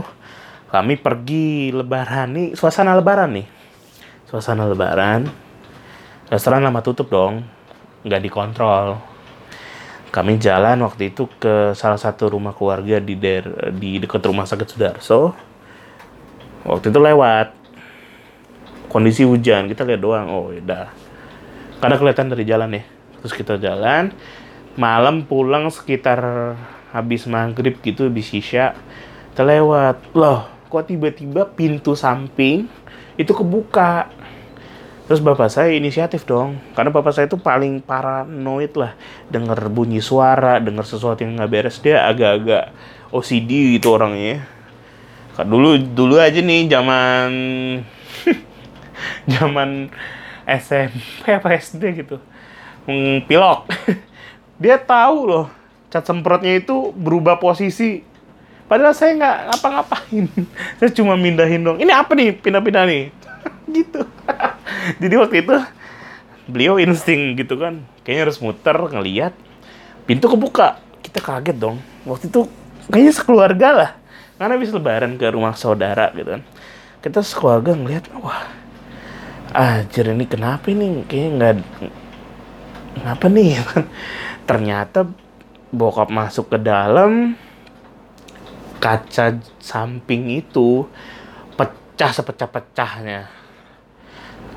kami 0.71 0.95
pergi 0.95 1.75
lebaran 1.75 2.31
nih, 2.31 2.47
suasana 2.55 2.95
lebaran 2.95 3.35
nih. 3.35 3.47
Suasana 4.31 4.63
lebaran. 4.63 5.27
Restoran 6.31 6.63
lama 6.63 6.79
tutup 6.79 7.11
dong, 7.11 7.43
nggak 8.07 8.21
dikontrol 8.23 8.97
kami 10.15 10.39
jalan 10.39 10.79
waktu 10.87 11.11
itu 11.11 11.27
ke 11.27 11.75
salah 11.75 11.99
satu 11.99 12.31
rumah 12.31 12.55
keluarga 12.55 13.03
di 13.03 13.19
der, 13.19 13.75
di 13.75 13.99
dekat 13.99 14.23
rumah 14.23 14.47
sakit 14.47 14.63
Sudarso. 14.63 15.35
Waktu 16.63 16.87
itu 16.87 16.99
lewat 17.03 17.51
kondisi 18.87 19.27
hujan, 19.27 19.67
kita 19.67 19.83
lihat 19.83 19.99
doang. 19.99 20.31
Oh, 20.31 20.55
udah. 20.55 20.87
Karena 21.83 21.95
kelihatan 21.99 22.31
dari 22.31 22.47
jalan 22.47 22.79
ya. 22.79 22.87
Terus 23.19 23.33
kita 23.35 23.59
jalan, 23.59 24.15
malam 24.79 25.27
pulang 25.27 25.67
sekitar 25.67 26.55
habis 26.95 27.27
maghrib 27.27 27.75
gitu 27.83 28.07
di 28.07 28.23
sisa 28.23 28.71
terlewat. 29.35 29.99
Loh, 30.15 30.47
kok 30.71 30.87
tiba-tiba 30.87 31.43
pintu 31.51 31.91
samping 31.91 32.71
itu 33.19 33.31
kebuka 33.35 34.07
Terus 35.05 35.21
bapak 35.21 35.53
saya 35.53 35.69
inisiatif 35.69 36.25
dong, 36.25 36.57
karena 36.73 36.89
bapak 36.89 37.13
saya 37.13 37.29
itu 37.29 37.37
paling 37.37 37.77
paranoid 37.77 38.73
lah, 38.73 38.97
denger 39.29 39.69
bunyi 39.69 40.01
suara, 40.01 40.57
denger 40.57 40.81
sesuatu 40.81 41.21
yang 41.21 41.37
nggak 41.37 41.51
beres 41.53 41.77
dia 41.77 42.09
agak-agak 42.09 42.73
OCD 43.13 43.77
gitu 43.77 43.93
orangnya. 43.93 44.41
Dulu 45.37 45.77
dulu 45.93 46.17
aja 46.17 46.41
nih 46.41 46.65
zaman 46.65 47.29
zaman 49.37 49.93
SMP 50.49 51.37
apa 51.37 51.53
SD 51.53 52.01
gitu, 52.01 52.17
pilok. 53.29 53.69
dia 54.61 54.81
tahu 54.81 55.17
loh, 55.29 55.45
cat 55.95 56.03
semprotnya 56.03 56.59
itu 56.59 56.91
berubah 56.91 57.39
posisi. 57.39 58.03
Padahal 58.67 58.91
saya 58.91 59.15
nggak 59.15 59.37
ngapa-ngapain, 59.47 60.25
saya 60.83 60.91
cuma 60.91 61.15
mindahin 61.15 61.63
dong. 61.63 61.79
Ini 61.79 61.95
apa 61.95 62.11
nih? 62.11 62.35
Pindah-pindah 62.35 62.83
nih? 62.83 63.03
gitu. 63.79 64.03
jadi 65.01 65.15
waktu 65.15 65.47
itu 65.47 65.55
beliau 66.51 66.75
insting 66.75 67.39
gitu 67.39 67.55
kan. 67.55 67.79
Kayaknya 68.03 68.21
harus 68.27 68.37
muter 68.43 68.75
ngeliat. 68.75 69.31
Pintu 70.03 70.27
kebuka. 70.27 70.83
Kita 70.99 71.23
kaget 71.23 71.55
dong. 71.55 71.79
Waktu 72.03 72.27
itu 72.27 72.51
kayaknya 72.91 73.13
sekeluarga 73.15 73.67
lah. 73.71 73.91
Karena 74.35 74.59
habis 74.59 74.75
lebaran 74.75 75.15
ke 75.15 75.31
rumah 75.31 75.55
saudara 75.55 76.11
gitu 76.11 76.35
kan. 76.35 76.43
Kita 76.99 77.23
sekeluarga 77.23 77.71
ngeliat 77.71 78.11
wah 78.19 78.43
ajar 79.55 80.11
ini 80.11 80.27
kenapa 80.27 80.67
ini? 80.73 81.05
Kayaknya 81.07 81.29
nggak 81.37 81.55
kenapa 82.99 83.25
nih? 83.31 83.49
Ternyata 84.49 84.99
bokap 85.75 86.07
masuk 86.07 86.49
ke 86.49 86.57
dalam 86.57 87.35
kaca 88.79 89.35
samping 89.59 90.39
itu 90.39 90.87
pecah 91.59 92.11
sepecah-pecahnya 92.15 93.45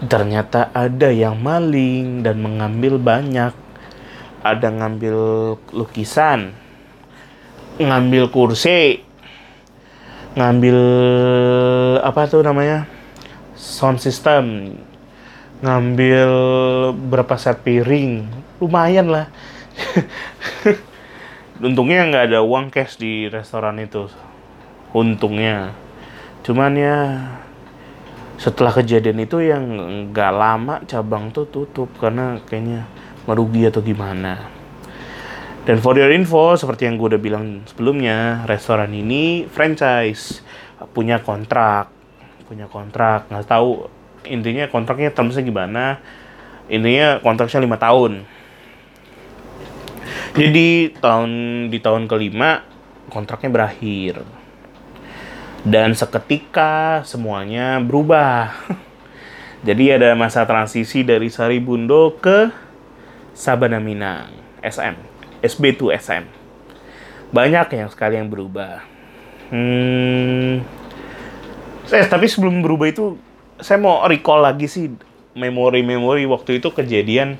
ternyata 0.07 0.71
ada 0.71 1.11
yang 1.11 1.43
maling 1.43 2.23
dan 2.23 2.39
mengambil 2.39 3.03
banyak. 3.03 3.51
Ada 4.39 4.71
ngambil 4.71 5.17
lukisan, 5.75 6.55
ngambil 7.83 8.31
kursi, 8.31 9.03
ngambil 10.39 10.79
apa 12.07 12.31
tuh 12.31 12.47
namanya 12.47 12.87
sound 13.59 13.99
system, 13.99 14.79
ngambil 15.59 16.31
berapa 17.11 17.35
set 17.35 17.67
piring, 17.67 18.31
lumayan 18.63 19.11
lah. 19.11 19.27
Untungnya 21.59 22.07
nggak 22.07 22.25
ada 22.31 22.40
uang 22.47 22.71
cash 22.71 23.03
di 23.03 23.27
restoran 23.27 23.83
itu, 23.83 24.07
untungnya. 24.94 25.75
Cuman 26.47 26.73
ya 26.79 26.99
setelah 28.38 28.71
kejadian 28.71 29.18
itu 29.27 29.42
yang 29.42 29.66
nggak 30.14 30.33
lama 30.38 30.79
cabang 30.87 31.35
tuh 31.35 31.51
tutup 31.51 31.90
karena 31.99 32.38
kayaknya 32.47 32.87
merugi 33.27 33.66
atau 33.66 33.83
gimana. 33.83 34.38
Dan 35.66 35.83
for 35.83 35.99
your 35.99 36.14
info, 36.14 36.55
seperti 36.55 36.87
yang 36.87 36.97
gue 36.97 37.12
udah 37.12 37.21
bilang 37.21 37.66
sebelumnya, 37.66 38.47
restoran 38.47 38.94
ini 38.94 39.44
franchise, 39.51 40.40
punya 40.94 41.21
kontrak, 41.21 41.90
punya 42.47 42.71
kontrak, 42.71 43.29
nggak 43.29 43.44
tahu 43.44 43.90
intinya 44.25 44.71
kontraknya 44.71 45.11
termsnya 45.11 45.42
gimana. 45.42 45.99
Intinya 46.71 47.18
kontraknya 47.18 47.66
lima 47.66 47.77
tahun. 47.77 48.25
Jadi 50.37 50.93
tahun 51.01 51.31
di 51.73 51.79
tahun 51.81 52.05
kelima 52.05 52.64
kontraknya 53.09 53.49
berakhir 53.49 54.21
dan 55.64 55.97
seketika 55.97 57.03
semuanya 57.09 57.81
berubah. 57.81 58.53
Jadi 59.67 59.91
ada 59.91 60.14
masa 60.14 60.47
transisi 60.47 61.03
dari 61.03 61.27
Sari 61.33 61.59
Bundo 61.59 62.14
ke 62.14 62.47
Sabana 63.35 63.83
Minang, 63.83 64.31
SM, 64.62 64.95
SB 65.43 65.75
to 65.75 65.91
SM. 65.91 66.23
Banyak 67.35 67.67
yang 67.75 67.91
sekali 67.91 68.23
yang 68.23 68.31
berubah. 68.31 68.87
Hmm, 69.51 70.62
eh, 71.91 72.07
tapi 72.07 72.31
sebelum 72.31 72.62
berubah 72.62 72.87
itu, 72.87 73.19
saya 73.59 73.83
mau 73.83 74.07
recall 74.07 74.47
lagi 74.47 74.71
sih 74.71 74.95
memori-memori 75.35 76.27
waktu 76.31 76.62
itu 76.62 76.71
kejadian 76.71 77.35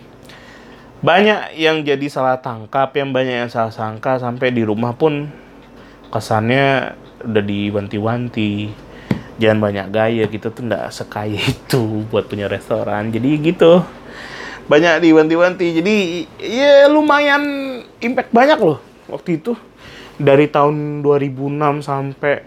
banyak 0.99 1.55
yang 1.55 1.87
jadi 1.87 2.07
salah 2.11 2.43
tangkap, 2.43 2.91
yang 2.99 3.15
banyak 3.15 3.47
yang 3.47 3.51
salah 3.51 3.71
sangka 3.71 4.19
sampai 4.19 4.51
di 4.51 4.67
rumah 4.67 4.99
pun 4.99 5.31
kesannya 6.11 6.99
udah 7.23 7.45
diwanti-wanti. 7.45 8.73
Jangan 9.39 9.59
banyak 9.63 9.87
gaya 9.95 10.25
gitu 10.27 10.51
tuh 10.51 10.67
nggak 10.67 10.91
sekaya 10.91 11.39
itu 11.55 12.03
buat 12.11 12.27
punya 12.27 12.51
restoran. 12.51 13.15
Jadi 13.15 13.39
gitu. 13.39 13.87
Banyak 14.67 15.01
diwanti-wanti. 15.07 15.67
Jadi 15.79 15.97
ya 16.43 16.91
lumayan 16.91 17.43
impact 18.03 18.35
banyak 18.35 18.59
loh 18.59 18.83
waktu 19.07 19.39
itu. 19.39 19.55
Dari 20.19 20.51
tahun 20.51 21.07
2006 21.07 21.87
sampai 21.87 22.43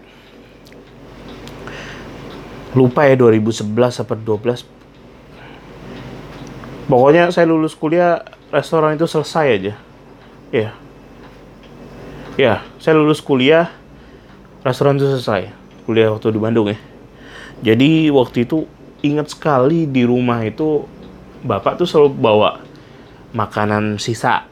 lupa 2.72 3.04
ya 3.04 3.16
2011 3.16 3.68
atau 4.00 4.16
12 4.16 4.64
pokoknya 6.88 7.28
saya 7.28 7.44
lulus 7.48 7.76
kuliah 7.76 8.24
restoran 8.52 8.94
itu 8.94 9.08
selesai 9.08 9.46
aja. 9.48 9.74
Ya 10.52 10.70
ya 12.36 12.64
saya 12.76 12.96
lulus 13.00 13.24
kuliah 13.24 13.72
restoran 14.60 15.00
itu 15.00 15.08
selesai. 15.08 15.50
Kuliah 15.88 16.12
waktu 16.12 16.30
di 16.30 16.38
Bandung 16.38 16.68
ya. 16.70 16.78
Jadi 17.64 18.12
waktu 18.12 18.44
itu 18.46 18.68
ingat 19.02 19.34
sekali 19.34 19.88
di 19.88 20.06
rumah 20.06 20.44
itu 20.44 20.86
bapak 21.42 21.80
tuh 21.80 21.88
selalu 21.88 22.10
bawa 22.14 22.60
makanan 23.34 23.96
sisa. 23.96 24.46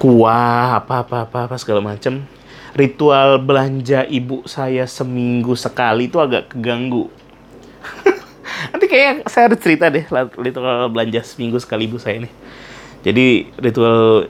Kuah 0.00 0.80
apa 0.80 1.04
apa 1.04 1.28
apa, 1.28 1.38
apa 1.50 1.56
segala 1.60 1.84
macem. 1.84 2.24
Ritual 2.70 3.42
belanja 3.42 4.06
ibu 4.06 4.46
saya 4.46 4.86
seminggu 4.86 5.58
sekali 5.58 6.06
itu 6.06 6.22
agak 6.22 6.54
keganggu 6.54 7.10
kayak 8.90 9.30
saya 9.30 9.46
harus 9.46 9.60
cerita 9.62 9.86
deh 9.86 10.04
ritual 10.34 10.90
belanja 10.90 11.22
seminggu 11.22 11.62
sekali 11.62 11.86
ibu 11.86 12.02
saya 12.02 12.26
ini 12.26 12.30
jadi 13.06 13.46
ritual 13.56 14.26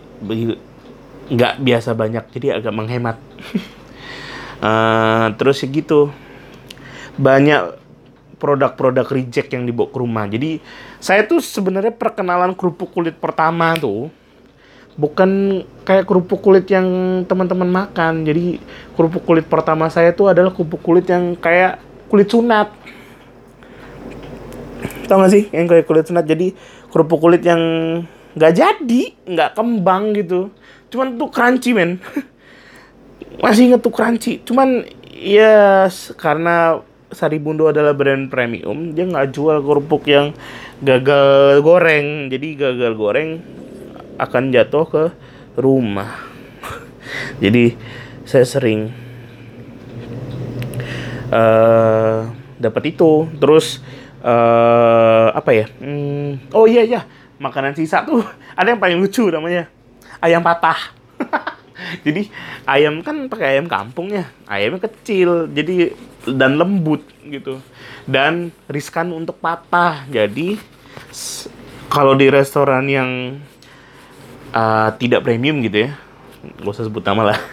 nggak 1.30 1.54
biasa 1.64 1.96
banyak 1.96 2.24
jadi 2.36 2.60
agak 2.60 2.74
menghemat 2.76 3.16
Uh, 4.60 5.32
terus 5.40 5.64
ya 5.64 5.72
gitu 5.72 6.12
banyak 7.16 7.80
produk-produk 8.40 9.04
reject 9.12 9.52
yang 9.52 9.68
dibawa 9.68 9.92
ke 9.92 9.98
rumah. 10.00 10.24
Jadi 10.24 10.64
saya 10.96 11.28
tuh 11.28 11.44
sebenarnya 11.44 11.92
perkenalan 11.92 12.56
kerupuk 12.56 12.88
kulit 12.96 13.20
pertama 13.20 13.76
tuh 13.76 14.08
bukan 14.96 15.62
kayak 15.84 16.08
kerupuk 16.08 16.40
kulit 16.40 16.64
yang 16.72 16.88
teman-teman 17.28 17.68
makan. 17.68 18.24
Jadi 18.24 18.58
kerupuk 18.96 19.28
kulit 19.28 19.44
pertama 19.44 19.92
saya 19.92 20.16
tuh 20.16 20.32
adalah 20.32 20.50
kerupuk 20.50 20.80
kulit 20.80 21.04
yang 21.06 21.36
kayak 21.36 21.78
kulit 22.08 22.32
sunat. 22.32 22.72
Tahu 25.10 25.26
gak 25.26 25.32
sih 25.34 25.44
yang 25.50 25.66
kayak 25.66 25.90
kulit 25.90 26.06
sunat? 26.06 26.22
Jadi 26.22 26.54
kerupuk 26.94 27.18
kulit 27.18 27.42
yang 27.42 27.58
nggak 28.38 28.54
jadi, 28.54 29.02
nggak 29.26 29.58
kembang 29.58 30.14
gitu. 30.14 30.54
Cuman 30.86 31.18
tuh 31.18 31.26
crunchy 31.34 31.74
men. 31.74 31.98
masih 33.40 33.72
inget 33.72 33.80
tuh 33.80 33.92
crunchy 33.92 34.42
cuman 34.44 34.84
ya 35.16 35.88
karena 36.20 36.84
Saribundo 37.10 37.66
adalah 37.66 37.96
brand 37.96 38.30
premium 38.30 38.94
dia 38.94 39.08
nggak 39.08 39.34
jual 39.34 39.64
kerupuk 39.64 40.06
yang 40.06 40.36
gagal 40.84 41.64
goreng 41.64 42.30
jadi 42.30 42.48
gagal 42.68 42.92
goreng 42.94 43.42
akan 44.20 44.52
jatuh 44.52 44.86
ke 44.86 45.04
rumah 45.56 46.20
jadi 47.42 47.74
saya 48.28 48.46
sering 48.46 48.92
uh, 51.32 52.30
dapat 52.60 52.94
itu 52.94 53.26
terus 53.40 53.80
uh, 54.22 55.28
apa 55.34 55.50
ya? 55.52 55.66
Hmm, 55.80 56.40
oh 56.54 56.64
iya 56.64 56.84
iya. 56.84 57.00
Makanan 57.40 57.76
sisa 57.76 58.04
tuh 58.04 58.24
ada 58.58 58.68
yang 58.70 58.80
paling 58.80 59.00
lucu 59.00 59.28
namanya. 59.28 59.68
Ayam 60.20 60.44
patah. 60.44 60.92
Jadi 62.04 62.28
ayam 62.68 63.00
kan 63.00 63.28
pakai 63.32 63.56
ayam 63.56 63.66
kampung 63.66 64.12
ya. 64.12 64.28
Ayamnya 64.44 64.84
kecil 64.84 65.48
jadi 65.48 65.96
dan 66.28 66.60
lembut 66.60 67.00
gitu. 67.24 67.56
Dan 68.04 68.52
riskan 68.68 69.08
untuk 69.16 69.40
patah. 69.40 70.04
Jadi 70.12 70.60
kalau 71.88 72.12
di 72.12 72.28
restoran 72.28 72.84
yang 72.84 73.40
uh, 74.52 74.92
tidak 75.00 75.24
premium 75.24 75.64
gitu 75.64 75.88
ya 75.88 75.96
gak 76.40 76.72
usah 76.72 76.86
sebut 76.88 77.04
nama 77.04 77.34
lah. 77.34 77.40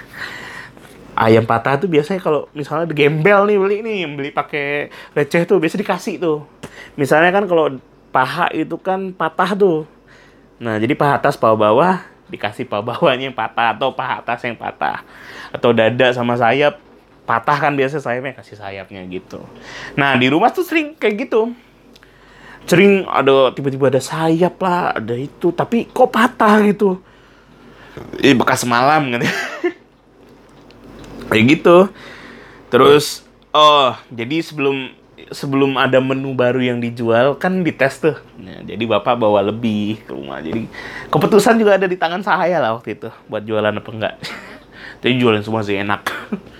Ayam 1.17 1.49
patah 1.49 1.82
tuh 1.82 1.89
biasanya 1.89 2.21
kalau 2.21 2.45
misalnya 2.53 2.86
di 2.86 2.95
gembel 2.95 3.49
nih 3.49 3.58
beli 3.58 3.77
nih 3.82 3.99
beli 4.06 4.30
pakai 4.30 4.93
receh 5.17 5.49
tuh 5.49 5.58
biasa 5.58 5.75
dikasih 5.82 6.21
tuh 6.21 6.45
misalnya 7.00 7.32
kan 7.34 7.46
kalau 7.46 7.78
paha 8.12 8.50
itu 8.56 8.76
kan 8.82 9.13
patah 9.13 9.54
tuh. 9.54 9.80
Nah 10.58 10.82
jadi 10.82 10.98
paha 10.98 11.22
atas 11.22 11.38
paha 11.38 11.54
bawah 11.54 12.02
dikasih 12.28 12.68
paha 12.68 12.84
bawahnya 12.84 13.32
yang 13.32 13.38
patah 13.38 13.78
atau 13.78 13.94
paha 13.94 14.26
atas 14.26 14.42
yang 14.44 14.58
patah. 14.58 15.06
Atau 15.54 15.72
dada 15.72 16.12
sama 16.12 16.34
sayap 16.34 16.82
patah 17.28 17.58
kan 17.60 17.76
biasa 17.76 18.00
sayapnya 18.00 18.40
kasih 18.40 18.58
sayapnya 18.58 19.04
gitu. 19.12 19.44
Nah 20.00 20.16
di 20.16 20.32
rumah 20.32 20.50
tuh 20.50 20.63
sering 20.63 20.96
kayak 20.96 21.28
gitu. 21.28 21.52
Sering 22.68 23.08
ada 23.08 23.52
tiba-tiba 23.52 23.92
ada 23.92 24.02
sayap 24.04 24.60
lah 24.60 24.96
ada 24.96 25.16
itu 25.16 25.52
tapi 25.52 25.88
kok 25.92 26.10
patah 26.10 26.63
gitu? 26.63 27.00
Ini 28.24 28.34
bekas 28.38 28.63
semalam 28.63 29.12
kan 29.12 29.22
kayak 31.30 31.46
gitu. 31.60 31.92
Terus 32.72 33.28
oh 33.52 33.96
jadi 34.12 34.40
sebelum 34.44 34.92
sebelum 35.32 35.76
ada 35.76 36.00
menu 36.00 36.34
baru 36.34 36.60
yang 36.63 36.80
dijual 36.80 37.36
kan 37.40 37.63
dites 37.63 38.00
tuh. 38.00 38.16
Nah, 38.40 38.63
jadi 38.63 38.84
bapak 38.84 39.16
bawa 39.20 39.44
lebih 39.44 40.04
ke 40.06 40.12
rumah. 40.12 40.40
Jadi 40.40 40.68
keputusan 41.12 41.60
juga 41.60 41.76
ada 41.76 41.88
di 41.88 41.98
tangan 42.00 42.22
saya 42.24 42.60
lah 42.60 42.76
waktu 42.78 43.00
itu 43.00 43.10
buat 43.28 43.44
jualan 43.44 43.74
apa 43.74 43.90
enggak. 43.92 44.16
Jadi 45.06 45.13
jualan 45.22 45.42
semua 45.46 45.62
sih 45.62 45.78
enak. 45.78 46.10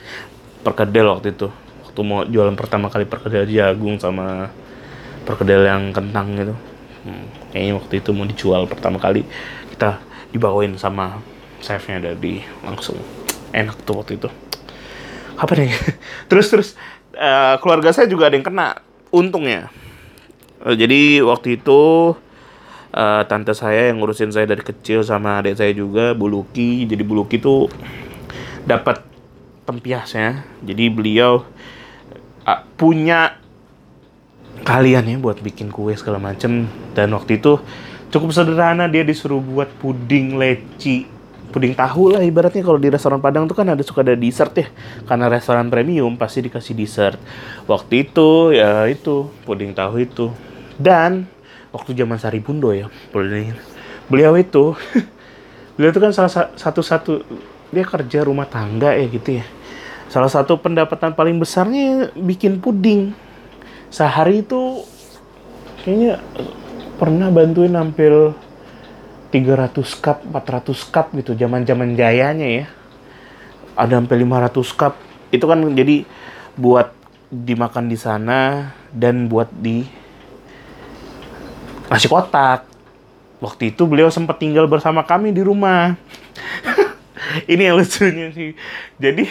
perkedel 0.66 1.08
waktu 1.10 1.34
itu. 1.34 1.48
Waktu 1.88 2.00
mau 2.06 2.22
jualan 2.28 2.54
pertama 2.54 2.92
kali 2.92 3.08
perkedel 3.08 3.50
jagung 3.50 3.98
sama 3.98 4.52
perkedel 5.26 5.66
yang 5.66 5.90
kentang 5.96 6.38
gitu. 6.38 6.56
Hmm, 7.08 7.26
kayaknya 7.56 7.74
waktu 7.80 7.94
itu 8.04 8.10
mau 8.12 8.28
dijual 8.28 8.68
pertama 8.68 9.00
kali 9.00 9.24
kita 9.72 10.02
dibawain 10.36 10.76
sama 10.76 11.24
chefnya 11.64 12.02
dari 12.02 12.44
langsung 12.66 13.00
enak 13.56 13.80
tuh 13.88 14.02
waktu 14.02 14.20
itu 14.20 14.30
apa 15.38 15.54
nih 15.54 15.70
terus 16.30 16.50
terus 16.50 16.70
uh, 17.18 17.56
keluarga 17.60 17.90
saya 17.92 18.08
juga 18.08 18.30
ada 18.30 18.38
yang 18.38 18.46
kena 18.46 18.80
untungnya. 19.10 19.74
Uh, 20.62 20.78
jadi 20.78 21.26
waktu 21.26 21.60
itu 21.60 22.14
uh, 22.94 23.22
tante 23.26 23.54
saya 23.58 23.90
yang 23.90 24.00
ngurusin 24.00 24.32
saya 24.32 24.46
dari 24.46 24.62
kecil 24.62 25.02
sama 25.02 25.42
adik 25.42 25.58
saya 25.58 25.74
juga 25.74 26.14
Buluki 26.14 26.86
jadi 26.86 27.04
Buluki 27.04 27.42
tuh 27.42 27.70
dapat 28.66 29.04
tempiasnya 29.68 30.48
jadi 30.64 30.90
beliau 30.94 31.44
uh, 32.46 32.62
punya 32.78 33.38
kalian 34.66 35.06
ya 35.06 35.18
buat 35.22 35.42
bikin 35.42 35.70
kue 35.70 35.94
segala 35.94 36.18
macem. 36.22 36.66
Dan 36.98 37.14
waktu 37.14 37.38
itu 37.38 37.62
cukup 38.10 38.34
sederhana 38.34 38.90
dia 38.90 39.06
disuruh 39.06 39.44
buat 39.44 39.70
puding 39.78 40.40
leci 40.40 41.17
puding 41.52 41.74
tahu 41.74 42.14
lah 42.14 42.22
ibaratnya 42.24 42.62
kalau 42.62 42.80
di 42.80 42.92
restoran 42.92 43.24
Padang 43.24 43.48
tuh 43.48 43.56
kan 43.56 43.68
ada 43.68 43.84
suka 43.84 44.04
ada 44.04 44.14
dessert 44.14 44.54
ya. 44.56 44.68
Karena 45.08 45.32
restoran 45.32 45.72
premium 45.72 46.16
pasti 46.20 46.44
dikasih 46.44 46.74
dessert. 46.76 47.20
Waktu 47.66 48.08
itu 48.08 48.54
ya 48.56 48.86
itu 48.88 49.32
puding 49.48 49.72
tahu 49.72 50.04
itu. 50.04 50.32
Dan 50.78 51.26
waktu 51.74 51.94
zaman 51.98 52.18
Sari 52.18 52.40
Bundo 52.40 52.72
ya 52.72 52.88
beliau 54.08 54.34
itu 54.40 54.72
beliau 55.76 55.92
itu 55.92 56.00
kan 56.00 56.12
salah 56.16 56.32
satu 56.56 56.82
satu 56.82 57.12
dia 57.70 57.84
kerja 57.84 58.24
rumah 58.24 58.48
tangga 58.48 58.96
ya 58.96 59.06
gitu 59.12 59.44
ya. 59.44 59.46
Salah 60.08 60.32
satu 60.32 60.56
pendapatan 60.56 61.12
paling 61.12 61.36
besarnya 61.36 62.16
bikin 62.16 62.64
puding. 62.64 63.12
Sehari 63.92 64.44
itu 64.44 64.84
kayaknya 65.84 66.20
pernah 66.96 67.28
bantuin 67.28 67.76
hampir 67.76 68.12
300 69.30 69.76
cup, 70.00 70.24
400 70.24 70.94
cup 70.94 71.06
gitu 71.16 71.36
zaman-zaman 71.36 71.94
jayanya 71.94 72.48
ya. 72.48 72.66
Ada 73.78 74.02
sampai 74.02 74.18
500 74.24 74.80
cup. 74.80 74.94
Itu 75.30 75.46
kan 75.46 75.60
jadi 75.76 76.08
buat 76.56 76.96
dimakan 77.28 77.92
di 77.92 77.98
sana 78.00 78.72
dan 78.96 79.28
buat 79.28 79.52
di 79.52 79.84
nasi 81.92 82.08
kotak. 82.08 82.64
Waktu 83.38 83.76
itu 83.76 83.86
beliau 83.86 84.10
sempat 84.10 84.42
tinggal 84.42 84.66
bersama 84.66 85.06
kami 85.06 85.30
di 85.30 85.46
rumah. 85.46 85.94
Ini 87.52 87.70
yang 87.70 87.78
lucunya 87.78 88.34
sih. 88.34 88.58
Jadi 88.98 89.30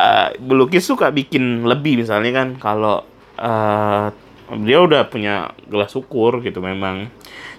uh, 0.00 0.28
belukis 0.42 0.88
suka 0.88 1.12
bikin 1.12 1.68
lebih 1.68 2.02
misalnya 2.02 2.42
kan 2.42 2.48
kalau 2.58 3.04
uh, 3.38 4.10
beliau 4.58 4.90
udah 4.90 5.06
punya 5.06 5.54
gelas 5.70 5.94
ukur 5.94 6.42
gitu 6.42 6.58
memang 6.58 7.10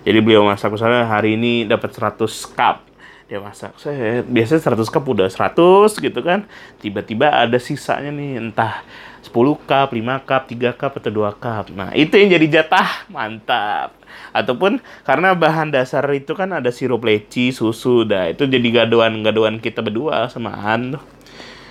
jadi 0.03 0.19
beliau 0.19 0.43
masak 0.43 0.73
misalnya 0.73 1.07
hari 1.07 1.39
ini 1.39 1.63
dapat 1.63 1.93
100 1.93 2.19
cup 2.55 2.83
dia 3.31 3.39
masak 3.39 3.79
saya 3.79 4.25
biasanya 4.27 4.75
100 4.75 4.91
cup 4.91 5.03
udah 5.07 5.27
100 5.31 5.55
gitu 6.03 6.19
kan 6.19 6.43
tiba-tiba 6.83 7.31
ada 7.31 7.55
sisanya 7.55 8.11
nih 8.11 8.43
entah 8.43 8.83
10 9.21 9.69
cup, 9.69 9.93
5 9.93 10.27
cup, 10.27 10.41
3 10.49 10.73
cup 10.73 10.91
atau 10.97 11.11
2 11.13 11.29
cup. 11.37 11.65
Nah, 11.77 11.93
itu 11.93 12.17
yang 12.17 12.33
jadi 12.33 12.47
jatah. 12.59 13.05
Mantap. 13.07 13.93
Ataupun 14.33 14.81
karena 15.05 15.37
bahan 15.37 15.69
dasar 15.69 16.03
itu 16.11 16.33
kan 16.33 16.51
ada 16.51 16.73
sirup 16.73 17.05
leci, 17.05 17.53
susu, 17.53 18.03
dah 18.03 18.33
itu 18.33 18.49
jadi 18.49 18.83
gaduan-gaduan 18.83 19.61
kita 19.61 19.85
berdua 19.85 20.27
sama 20.27 20.57
Han. 20.57 20.97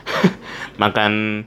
Makan 0.82 1.44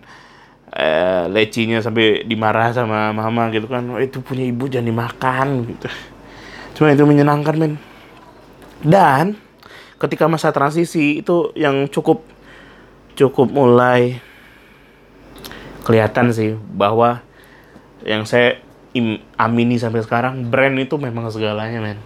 eh, 0.74 1.24
lecinya 1.30 1.80
sampai 1.80 2.26
dimarah 2.26 2.74
sama 2.74 3.14
mama 3.14 3.50
gitu 3.54 3.70
kan. 3.70 3.86
Oh, 3.94 4.02
itu 4.02 4.20
punya 4.20 4.44
ibu 4.44 4.66
jangan 4.66 4.90
dimakan 4.90 5.48
gitu. 5.70 5.88
Cuma 6.74 6.94
itu 6.94 7.06
menyenangkan 7.06 7.56
men. 7.56 7.74
Dan 8.84 9.38
ketika 10.02 10.28
masa 10.28 10.52
transisi 10.52 11.22
itu 11.24 11.54
yang 11.56 11.88
cukup 11.88 12.26
cukup 13.14 13.48
mulai 13.54 14.20
kelihatan 15.86 16.34
sih 16.34 16.58
bahwa 16.58 17.22
yang 18.04 18.26
saya 18.26 18.60
im, 18.98 19.22
amini 19.38 19.80
sampai 19.80 20.04
sekarang 20.04 20.50
brand 20.50 20.76
itu 20.82 20.98
memang 20.98 21.30
segalanya 21.30 21.80
men. 21.80 22.00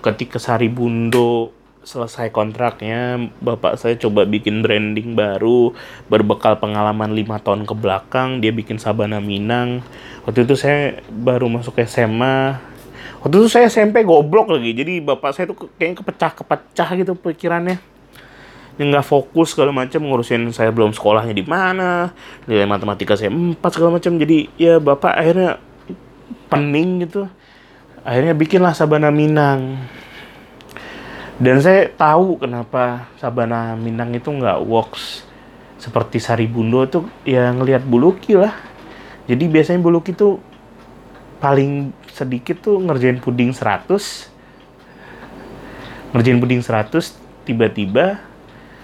Ketika 0.00 0.40
Sari 0.40 0.66
Bundo 0.72 1.59
selesai 1.80 2.28
kontraknya, 2.28 3.32
bapak 3.40 3.80
saya 3.80 3.96
coba 3.96 4.28
bikin 4.28 4.60
branding 4.60 5.16
baru, 5.16 5.72
berbekal 6.12 6.60
pengalaman 6.60 7.16
lima 7.16 7.40
tahun 7.40 7.64
ke 7.64 7.72
belakang, 7.72 8.44
dia 8.44 8.52
bikin 8.52 8.76
Sabana 8.76 9.16
Minang. 9.16 9.80
Waktu 10.28 10.44
itu 10.44 10.54
saya 10.60 11.00
baru 11.08 11.48
masuk 11.48 11.80
SMA, 11.88 12.60
waktu 13.24 13.34
itu 13.40 13.48
saya 13.48 13.72
SMP 13.72 14.04
goblok 14.04 14.52
lagi 14.52 14.76
jadi 14.76 15.00
bapak 15.00 15.32
saya 15.32 15.48
tuh 15.48 15.72
kayaknya 15.80 16.04
kepecah-kepecah 16.04 16.88
gitu 17.00 17.12
pikirannya. 17.16 17.80
Yang 18.76 18.86
nggak 18.96 19.06
fokus 19.08 19.52
segala 19.56 19.72
macam 19.72 20.04
ngurusin 20.04 20.52
saya 20.52 20.72
belum 20.72 20.92
sekolahnya 20.92 21.32
di 21.32 21.44
mana 21.44 22.12
nilai 22.44 22.68
matematika 22.68 23.16
saya 23.16 23.32
empat 23.32 23.76
segala 23.76 23.96
macam. 23.96 24.20
Jadi 24.20 24.52
ya 24.60 24.76
bapak 24.76 25.16
akhirnya 25.16 25.56
pening 26.52 27.08
gitu. 27.08 27.24
Akhirnya 28.04 28.32
bikinlah 28.32 28.72
Sabana 28.72 29.12
Minang 29.12 29.80
dan 31.40 31.56
saya 31.64 31.88
tahu 31.88 32.36
kenapa 32.36 33.08
Sabana 33.16 33.72
Minang 33.72 34.12
itu 34.12 34.28
nggak 34.28 34.60
works 34.60 35.24
seperti 35.80 36.20
Sari 36.20 36.44
Bundo 36.44 36.84
tuh 36.84 37.08
ya 37.24 37.48
ngelihat 37.56 37.80
Buluki 37.88 38.36
lah. 38.36 38.52
Jadi 39.24 39.48
biasanya 39.48 39.80
Buluki 39.80 40.12
tuh 40.12 40.36
paling 41.40 41.96
sedikit 42.12 42.60
tuh 42.60 42.76
ngerjain 42.84 43.16
puding 43.24 43.56
100 43.56 43.88
ngerjain 46.12 46.36
puding 46.36 46.60
100 46.60 46.92
tiba-tiba 47.48 48.20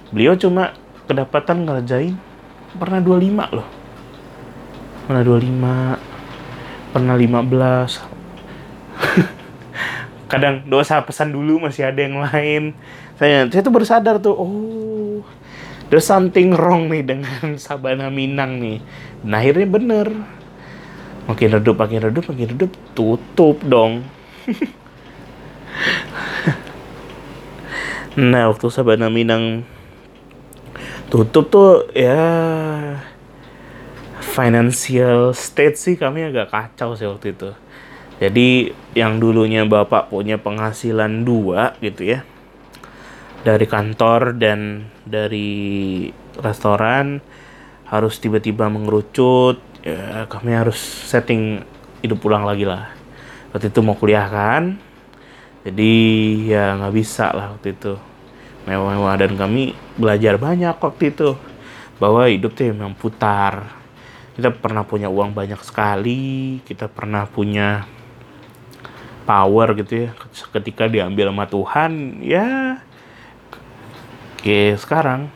beliau 0.09 0.33
cuma 0.41 0.73
kedapatan 1.05 1.69
ngerjain 1.69 2.17
pernah 2.81 3.05
25 3.05 3.53
loh. 3.53 3.69
Pernah 5.05 5.21
25 5.21 6.97
pernah 6.97 7.21
15 7.21 8.17
kadang 10.27 10.67
dosa 10.67 11.03
pesan 11.07 11.31
dulu 11.31 11.63
masih 11.63 11.87
ada 11.87 12.03
yang 12.03 12.19
lain 12.19 12.75
saya 13.17 13.47
saya 13.47 13.63
tuh 13.63 13.73
baru 13.73 13.87
sadar 13.87 14.19
tuh 14.19 14.35
oh 14.35 15.23
there's 15.91 16.07
something 16.07 16.55
wrong 16.55 16.91
nih 16.91 17.03
dengan 17.07 17.55
Sabana 17.65 18.11
Minang 18.11 18.59
nih. 18.61 18.81
Nah 19.23 19.39
akhirnya 19.43 19.67
bener. 19.67 20.09
Makin 21.27 21.59
redup, 21.59 21.75
makin 21.75 22.07
redup, 22.07 22.23
makin 22.31 22.55
redup, 22.55 22.71
tutup 22.95 23.59
dong. 23.67 24.07
nah 28.17 28.49
waktu 28.49 28.71
Sabana 28.71 29.11
Minang 29.11 29.67
tutup 31.11 31.51
tuh 31.51 31.87
ya 31.93 32.19
financial 34.23 35.35
state 35.35 35.79
sih 35.79 35.95
kami 35.99 36.25
agak 36.31 36.51
kacau 36.51 36.95
sih 36.95 37.11
waktu 37.11 37.35
itu. 37.35 37.51
Jadi 38.17 38.73
yang 38.97 39.21
dulunya 39.21 39.69
bapak 39.69 40.09
punya 40.09 40.41
penghasilan 40.41 41.21
dua 41.29 41.77
gitu 41.85 42.17
ya 42.17 42.25
dari 43.45 43.69
kantor 43.69 44.35
dan 44.41 44.89
dari 45.07 46.09
restoran 46.41 47.23
harus 47.87 48.19
tiba-tiba 48.19 48.67
mengerucut 48.67 49.63
ya 49.87 50.27
kami 50.27 50.51
harus 50.51 50.81
setting 50.81 51.63
hidup 52.03 52.19
pulang 52.19 52.43
lagi 52.43 52.67
lah. 52.67 52.91
Waktu 53.55 53.71
itu 53.71 53.81
mau 53.85 53.95
kuliah 53.95 54.27
kan 54.27 54.81
jadi 55.63 55.95
ya 56.43 56.65
nggak 56.81 56.95
bisa 56.95 57.31
lah 57.31 57.55
waktu 57.55 57.77
itu. 57.77 57.95
Mewah-mewah 58.67 59.15
dan 59.15 59.39
kami 59.39 59.79
belajar 59.95 60.41
banyak 60.41 60.75
waktu 60.75 61.15
itu. 61.15 61.39
Bahwa 62.03 62.27
hidup 62.27 62.59
tuh 62.59 62.75
memang 62.75 62.99
putar. 62.99 63.71
Kita 64.35 64.51
pernah 64.51 64.83
punya 64.83 65.07
uang 65.07 65.33
banyak 65.33 65.63
sekali 65.63 66.59
kita 66.67 66.91
pernah 66.91 67.25
punya 67.25 67.87
power 69.27 69.75
gitu 69.75 70.07
ya. 70.07 70.11
Ketika 70.55 70.87
diambil 70.87 71.35
sama 71.35 71.45
Tuhan 71.51 72.23
ya 72.23 72.79
oke 74.39 74.79
sekarang 74.79 75.27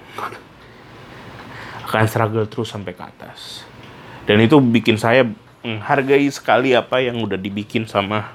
akan 1.91 2.07
struggle 2.07 2.47
terus 2.47 2.71
sampai 2.71 2.95
ke 2.95 3.03
atas. 3.03 3.67
Dan 4.23 4.39
itu 4.39 4.63
bikin 4.63 4.95
saya 4.95 5.27
menghargai 5.67 6.31
sekali 6.31 6.71
apa 6.79 7.03
yang 7.03 7.19
udah 7.19 7.35
dibikin 7.35 7.91
sama 7.91 8.31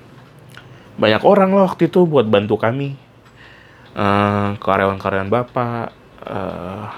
banyak 0.99 1.23
orang 1.23 1.55
loh 1.55 1.63
waktu 1.63 1.87
itu 1.87 2.03
buat 2.03 2.27
bantu 2.27 2.59
kami. 2.59 2.99
Uh, 3.95 4.59
karyawan-karyawan 4.59 5.31
bapak 5.31 5.95
uh, 6.27 6.91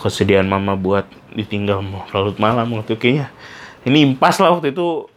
kesediaan 0.00 0.48
mama 0.48 0.72
buat 0.80 1.04
ditinggal 1.36 1.84
larut 2.08 2.40
malam 2.40 2.72
waktu 2.80 2.96
kayaknya. 2.96 3.28
Ini 3.84 4.00
impas 4.08 4.40
lah 4.40 4.56
waktu 4.56 4.72
itu 4.72 5.12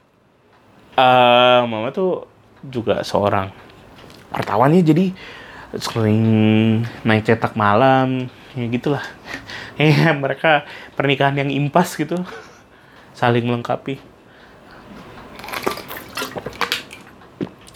uh, 0.98 1.62
mama 1.70 1.94
tuh 1.94 2.26
juga 2.66 3.06
seorang 3.06 3.54
wartawannya 4.34 4.82
jadi 4.82 5.14
sering 5.78 6.22
naik 7.06 7.24
cetak 7.24 7.54
malam 7.54 8.28
ya 8.58 8.66
gitulah. 8.68 9.06
Ya 9.78 10.10
mereka 10.10 10.66
pernikahan 10.98 11.38
yang 11.38 11.54
impas 11.54 11.94
gitu 11.94 12.18
saling 13.14 13.46
melengkapi. 13.46 14.02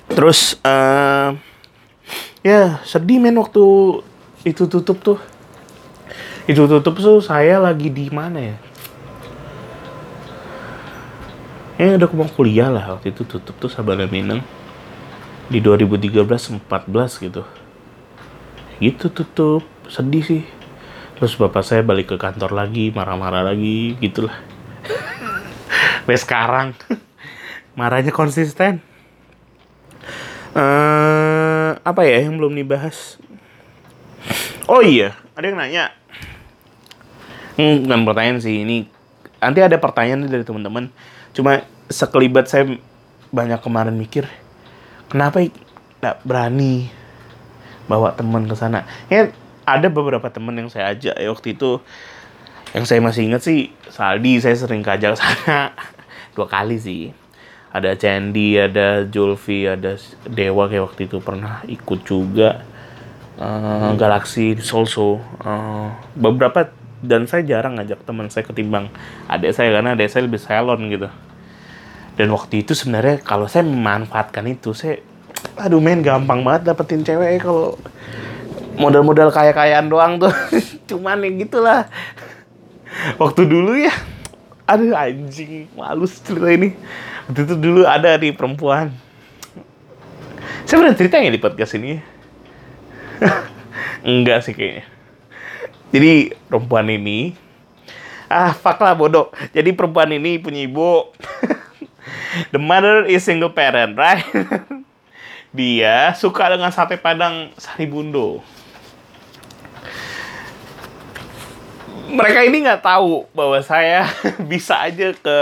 Terus 0.09 0.57
uh, 0.65 1.38
ya 2.41 2.82
sedih 2.89 3.22
men 3.22 3.38
waktu 3.38 3.61
itu 4.41 4.65
tutup 4.65 4.97
tuh. 5.05 5.22
Itu 6.49 6.65
tutup 6.65 6.97
tuh 6.97 7.22
saya 7.22 7.61
lagi 7.61 7.93
di 7.93 8.09
mana 8.09 8.41
ya 8.41 8.57
ya 11.82 11.97
udah 11.97 12.09
mau 12.13 12.29
kuliah 12.29 12.69
lah. 12.69 12.93
Waktu 12.93 13.09
itu 13.09 13.25
tutup 13.25 13.57
tuh 13.57 13.71
Sabana 13.73 14.05
Minang. 14.05 14.45
Di 15.49 15.57
2013 15.57 16.61
14 16.61 17.25
gitu. 17.25 17.41
Gitu 18.77 19.05
tutup. 19.09 19.65
Sedih 19.89 20.21
sih. 20.21 20.43
Terus 21.17 21.34
bapak 21.34 21.65
saya 21.65 21.82
balik 21.82 22.13
ke 22.13 22.17
kantor 22.21 22.53
lagi 22.53 22.93
marah-marah 22.93 23.41
lagi 23.41 23.97
gitulah. 23.97 24.38
Sampai 26.05 26.17
sekarang. 26.21 26.67
Marahnya 27.79 28.13
konsisten. 28.13 28.86
Uh, 30.51 31.79
apa 31.82 32.03
ya 32.03 32.27
yang 32.27 32.38
belum 32.38 32.53
dibahas? 32.53 33.15
Oh 34.67 34.84
iya 34.84 35.15
ada 35.36 35.45
yang 35.47 35.57
nanya. 35.57 35.86
Hmm, 37.55 37.86
bukan 37.86 38.01
pertanyaan 38.07 38.39
sih. 38.43 38.61
Ini 38.63 38.86
nanti 39.41 39.59
ada 39.63 39.77
pertanyaan 39.79 40.27
dari 40.27 40.43
teman-teman. 40.45 40.91
Cuma 41.32 41.63
sekelibat 41.91 42.47
saya 42.47 42.79
banyak 43.31 43.59
kemarin 43.59 43.95
mikir 43.95 44.27
kenapa 45.11 45.43
tidak 45.43 46.23
berani 46.23 46.87
bawa 47.91 48.15
teman 48.15 48.47
ke 48.47 48.55
sana? 48.55 48.87
Ya 49.11 49.35
ada 49.67 49.91
beberapa 49.91 50.31
teman 50.31 50.55
yang 50.55 50.71
saya 50.71 50.95
ajak. 50.95 51.19
Ya 51.19 51.27
waktu 51.27 51.59
itu 51.59 51.83
yang 52.71 52.87
saya 52.87 53.03
masih 53.03 53.27
ingat 53.27 53.43
sih 53.43 53.75
Saldi 53.91 54.39
saya 54.39 54.55
sering 54.55 54.79
kajak 54.79 55.17
sana 55.19 55.75
dua 56.31 56.47
kali 56.47 56.79
sih. 56.79 57.11
Ada 57.71 57.95
Candy 57.99 58.59
ada 58.59 59.03
Julfi 59.07 59.67
ada 59.67 59.95
Dewa 60.27 60.71
kayak 60.71 60.91
waktu 60.91 61.01
itu 61.11 61.19
pernah 61.19 61.59
ikut 61.67 61.99
juga. 62.07 62.63
Uh, 63.41 63.97
Galaxy 63.97 64.53
also 64.69 65.17
uh, 65.41 65.89
beberapa 66.13 66.69
dan 67.01 67.25
saya 67.25 67.41
jarang 67.41 67.81
ngajak 67.81 68.05
teman 68.05 68.29
saya 68.29 68.45
ketimbang 68.45 68.93
adik 69.25 69.49
saya 69.57 69.73
karena 69.73 69.97
adik 69.97 70.13
saya 70.13 70.29
lebih 70.29 70.37
salon 70.37 70.77
gitu 70.93 71.09
dan 72.22 72.30
waktu 72.30 72.61
itu 72.61 72.78
sebenarnya 72.78 73.17
kalau 73.26 73.49
saya 73.49 73.65
memanfaatkan 73.65 74.45
itu 74.45 74.78
saya 74.78 75.01
aduh 75.57 75.82
men 75.82 76.05
gampang 76.05 76.45
banget 76.45 76.69
dapetin 76.69 77.01
cewek 77.01 77.41
kalau 77.41 77.82
modal-modal 78.78 79.34
kaya-kayaan 79.34 79.89
doang 79.89 80.22
tuh. 80.22 80.30
Cuman 80.93 81.17
yang 81.26 81.41
gitulah. 81.41 81.89
Waktu 83.17 83.49
dulu 83.49 83.74
ya 83.74 83.89
aduh 84.69 84.93
anjing 84.93 85.65
malu 85.74 86.05
cerita 86.05 86.45
ini. 86.45 86.78
Waktu 87.26 87.41
itu 87.41 87.55
dulu 87.57 87.89
ada 87.89 88.13
di 88.22 88.30
perempuan. 88.30 88.93
Saya 90.69 90.78
pernah 90.78 90.93
cerita 90.93 91.17
ya 91.17 91.34
di 91.34 91.41
podcast 91.41 91.74
ini? 91.74 91.97
Enggak 94.05 94.45
sih 94.45 94.53
kayaknya. 94.53 94.86
Jadi 95.89 96.38
perempuan 96.45 96.86
ini 96.86 97.34
ah 98.30 98.53
fuck 98.53 98.78
lah 98.78 98.93
bodoh. 98.93 99.34
Jadi 99.57 99.74
perempuan 99.74 100.13
ini 100.13 100.38
punya 100.38 100.69
ibu. 100.69 101.09
The 102.49 102.59
mother 102.59 103.05
is 103.05 103.23
single 103.25 103.53
parent, 103.53 103.97
right? 103.97 104.25
Dia 105.57 106.15
suka 106.15 106.47
dengan 106.47 106.71
sate 106.71 106.95
padang 106.95 107.51
sari 107.59 107.85
bundo. 107.85 108.39
Mereka 112.11 112.43
ini 112.47 112.63
nggak 112.63 112.83
tahu 112.83 113.27
bahwa 113.31 113.59
saya 113.63 114.07
bisa 114.51 114.79
aja 114.79 115.15
ke 115.15 115.37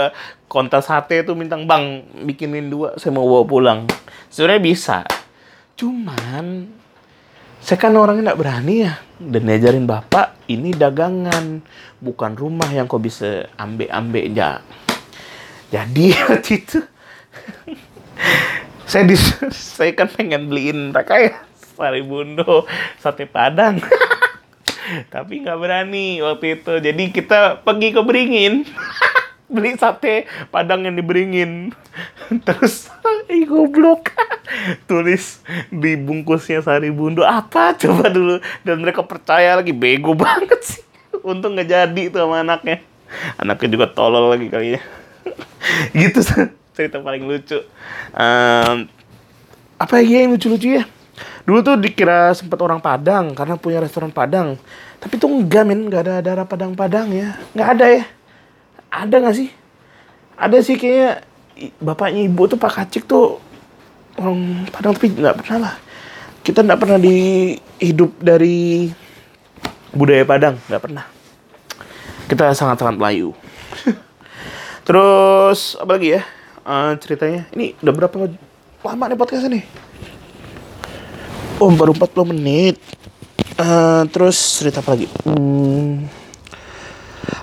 konter 0.50 0.82
sate 0.82 1.22
itu 1.22 1.34
minta 1.34 1.54
bang 1.58 2.02
bikinin 2.26 2.70
dua 2.70 2.98
saya 2.98 3.14
mau 3.14 3.26
bawa 3.26 3.46
pulang. 3.46 3.80
Sebenarnya 4.30 4.62
bisa. 4.62 4.98
Cuman 5.78 6.66
saya 7.60 7.78
kan 7.78 7.94
orangnya 7.94 8.32
nggak 8.32 8.40
berani 8.40 8.74
ya 8.88 8.98
dan 9.20 9.42
diajarin 9.44 9.84
bapak 9.84 10.32
ini 10.48 10.72
dagangan 10.72 11.60
bukan 12.00 12.32
rumah 12.32 12.66
yang 12.72 12.88
kau 12.88 12.96
bisa 12.96 13.52
ambek-ambek 13.60 14.32
ya 14.32 14.64
jadi 15.70 16.04
waktu 16.28 16.52
itu 16.60 16.78
saya 18.90 19.06
dis 19.06 19.22
saya 19.78 19.94
kan 19.94 20.10
pengen 20.10 20.50
beliin 20.50 20.90
mereka 20.90 21.14
ya 21.14 21.34
sari 21.80 22.04
bundo 22.04 22.68
sate 23.00 23.24
padang. 23.24 23.80
Tapi 25.14 25.40
nggak 25.40 25.56
berani 25.56 26.20
waktu 26.20 26.60
itu. 26.60 26.76
Jadi 26.76 27.08
kita 27.08 27.64
pergi 27.64 27.88
ke 27.96 28.02
beringin 28.04 28.68
beli 29.50 29.74
sate 29.80 30.28
padang 30.52 30.84
yang 30.84 30.98
diberingin. 30.98 31.72
Terus 32.44 32.92
eh 33.32 33.48
goblok. 33.48 34.12
Tulis 34.84 35.40
di 35.72 35.96
bungkusnya 35.96 36.60
sari 36.60 36.92
bundo. 36.92 37.24
Apa? 37.24 37.72
Coba 37.80 38.12
dulu. 38.12 38.42
Dan 38.60 38.84
mereka 38.84 39.00
percaya 39.06 39.56
lagi. 39.56 39.72
Bego 39.72 40.12
banget 40.12 40.60
sih. 40.60 40.82
Untung 41.24 41.56
nggak 41.56 41.70
jadi 41.70 42.02
itu 42.12 42.18
sama 42.20 42.44
anaknya. 42.44 42.84
Anaknya 43.40 43.68
juga 43.72 43.86
tolol 43.88 44.30
lagi 44.30 44.46
kali 44.52 44.76
ya 44.76 44.99
gitu 46.00 46.20
cerita 46.80 46.96
paling 47.04 47.28
lucu. 47.28 47.60
Um, 48.16 48.88
apa 49.76 49.92
lagi 50.00 50.12
yang 50.16 50.32
lucu-lucu 50.32 50.80
ya? 50.80 50.84
Dulu 51.44 51.60
tuh 51.60 51.76
dikira 51.76 52.32
sempat 52.32 52.56
orang 52.64 52.80
Padang 52.80 53.36
karena 53.36 53.60
punya 53.60 53.84
restoran 53.84 54.08
Padang. 54.08 54.56
Tapi 54.96 55.20
tuh 55.20 55.28
enggak 55.28 55.64
men. 55.68 55.92
Nggak 55.92 56.02
ada 56.08 56.14
darah 56.24 56.46
Padang-Padang 56.48 57.12
ya. 57.12 57.36
Nggak 57.52 57.68
ada 57.76 57.86
ya. 58.00 58.04
Ada 58.88 59.14
nggak 59.20 59.36
sih? 59.36 59.48
Ada 60.40 60.56
sih 60.64 60.76
kayaknya. 60.80 61.28
Bapaknya 61.76 62.24
ibu 62.24 62.48
tuh 62.48 62.56
Pak 62.56 62.72
Kacik 62.72 63.04
tuh 63.04 63.36
orang 64.16 64.64
Padang 64.72 64.96
tapi 64.96 65.12
nggak 65.12 65.36
pernah 65.44 65.58
lah. 65.68 65.74
Kita 66.40 66.64
nggak 66.64 66.80
pernah 66.80 66.96
di 66.96 67.16
hidup 67.76 68.16
dari 68.16 68.88
budaya 69.92 70.24
Padang. 70.24 70.56
Nggak 70.64 70.82
pernah. 70.88 71.04
Kita 72.24 72.54
sangat-sangat 72.56 72.96
Melayu 72.96 73.34
terus 74.90 75.78
apa 75.78 75.94
lagi 75.94 76.18
ya 76.18 76.26
uh, 76.66 76.98
ceritanya 76.98 77.46
ini 77.54 77.78
udah 77.78 77.94
berapa 77.94 78.16
lama 78.82 79.04
nih 79.06 79.18
podcast 79.18 79.46
ini 79.46 79.62
oh 81.62 81.70
baru 81.70 81.94
40 81.94 82.34
menit 82.34 82.74
Uh, 83.60 84.08
terus 84.08 84.40
cerita 84.56 84.80
apa 84.80 84.96
lagi? 84.96 85.04
Hmm. 85.20 86.08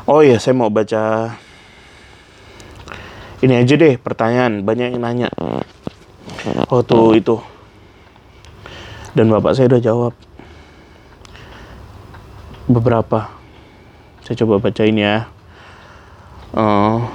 Oh 0.10 0.26
iya, 0.26 0.41
saya 0.41 0.58
mau 0.58 0.74
baca 0.74 1.38
ini 3.45 3.54
aja 3.54 3.78
deh 3.78 4.02
pertanyaan 4.02 4.66
banyak 4.66 4.98
yang 4.98 5.06
nanya. 5.06 5.30
Oh 6.74 6.82
tuh 6.82 7.14
itu. 7.14 7.38
Dan 9.14 9.30
bapak 9.30 9.54
saya 9.54 9.70
udah 9.70 9.78
jawab 9.78 10.14
beberapa. 12.66 13.30
Saya 14.26 14.41
coba 14.41 14.58
bacain 14.58 14.98
ya. 14.98 15.30
Uh, 16.50 17.06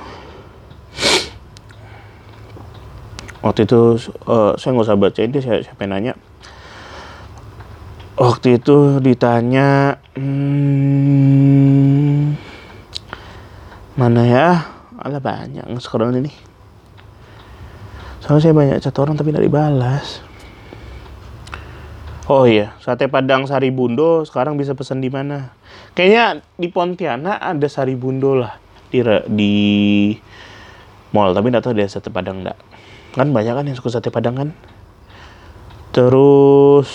waktu 3.43 3.67
itu 3.67 3.99
uh, 4.31 4.55
saya 4.57 4.71
nggak 4.73 4.87
usah 4.87 4.97
bacain 4.97 5.35
deh 5.35 5.43
saya 5.43 5.61
siapa 5.67 5.83
yang 5.85 5.93
nanya. 5.99 6.15
Waktu 8.17 8.63
itu 8.63 9.03
ditanya 9.03 9.99
hmm, 10.15 10.79
mana 13.99 14.23
ya? 14.23 14.49
Ada 15.03 15.19
banyak 15.19 15.67
sekarang 15.83 16.15
ini. 16.23 16.31
Soalnya 18.23 18.43
saya 18.47 18.55
banyak 18.55 18.79
chat 18.79 18.95
orang 19.03 19.19
tapi 19.19 19.35
tidak 19.35 19.51
dibalas. 19.51 20.23
Oh 22.31 22.47
iya 22.47 22.79
sate 22.79 23.11
padang 23.11 23.51
sari 23.51 23.75
bundo 23.75 24.23
sekarang 24.23 24.55
bisa 24.55 24.79
pesan 24.79 25.03
di 25.03 25.11
mana? 25.11 25.51
Kayaknya 25.99 26.47
di 26.55 26.71
Pontianak 26.71 27.43
ada 27.43 27.67
sari 27.67 27.99
bundo 27.99 28.39
lah 28.39 28.55
di 28.95 29.03
di 29.27 29.55
mall 31.11 31.35
tapi 31.35 31.51
tidak 31.51 31.63
tahu 31.65 31.75
dia 31.75 31.89
sate 31.91 32.09
padang 32.15 32.45
enggak 32.45 32.57
kan 33.13 33.29
banyak 33.29 33.53
kan 33.53 33.65
yang 33.69 33.77
suka 33.77 33.93
sate 33.93 34.09
padang 34.09 34.35
kan? 34.37 34.49
Terus 35.93 36.89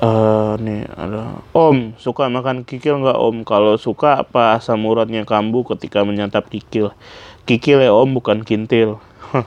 uh, 0.00 0.56
nih 0.56 0.88
ada 0.88 1.44
om 1.52 1.92
suka 2.00 2.32
makan 2.32 2.64
kikil 2.64 3.04
nggak 3.04 3.18
om? 3.20 3.44
Kalau 3.44 3.76
suka 3.76 4.24
apa 4.24 4.56
asam 4.56 4.80
uratnya 4.88 5.28
kambuh 5.28 5.68
ketika 5.76 6.00
menyantap 6.08 6.48
kikil? 6.48 6.96
Kikil 7.44 7.84
ya 7.84 7.92
om 7.92 8.08
bukan 8.16 8.40
kintil. 8.40 8.96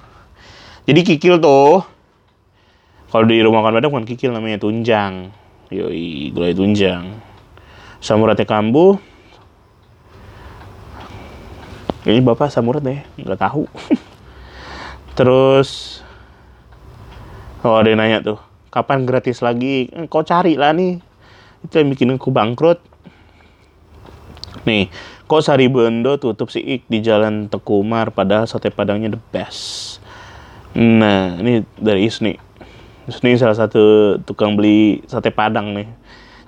Jadi 0.88 1.02
kikil 1.02 1.42
tuh 1.42 1.82
kalau 3.10 3.26
di 3.28 3.42
rumah 3.42 3.66
makan 3.66 3.82
padang 3.82 3.92
bukan 3.92 4.08
kikil 4.08 4.32
namanya 4.32 4.62
tunjang. 4.62 5.34
Yoi 5.74 6.30
gulai 6.30 6.54
tunjang. 6.54 7.10
Asam 7.98 8.22
uratnya 8.22 8.46
kambuh 8.46 9.11
ini 12.06 12.20
bapak 12.22 12.50
samurat 12.50 12.82
deh 12.82 12.98
nggak 13.22 13.42
tahu. 13.42 13.70
Terus 15.18 16.02
oh 17.62 17.78
ada 17.78 17.94
yang 17.94 18.02
nanya 18.02 18.26
tuh 18.26 18.40
kapan 18.74 19.06
gratis 19.06 19.44
lagi? 19.46 19.92
Eh, 19.94 20.10
kau 20.10 20.26
cari 20.26 20.58
lah 20.58 20.74
nih. 20.74 20.98
Itu 21.62 21.78
yang 21.78 21.94
bikin 21.94 22.18
aku 22.18 22.34
bangkrut. 22.34 22.82
Nih 24.66 24.90
kok 25.32 25.48
Sari 25.48 25.72
Bendo 25.72 26.20
tutup 26.20 26.52
si 26.52 26.60
Ik 26.60 26.84
di 26.92 27.00
Jalan 27.00 27.48
Tekumar 27.48 28.12
padahal 28.12 28.52
sate 28.52 28.68
padangnya 28.68 29.16
the 29.16 29.22
best. 29.32 30.04
Nah 30.76 31.40
ini 31.40 31.64
dari 31.80 32.04
Isni. 32.04 32.36
Isni 33.08 33.40
salah 33.40 33.56
satu 33.56 34.18
tukang 34.28 34.60
beli 34.60 35.00
sate 35.08 35.32
padang 35.32 35.72
nih. 35.72 35.88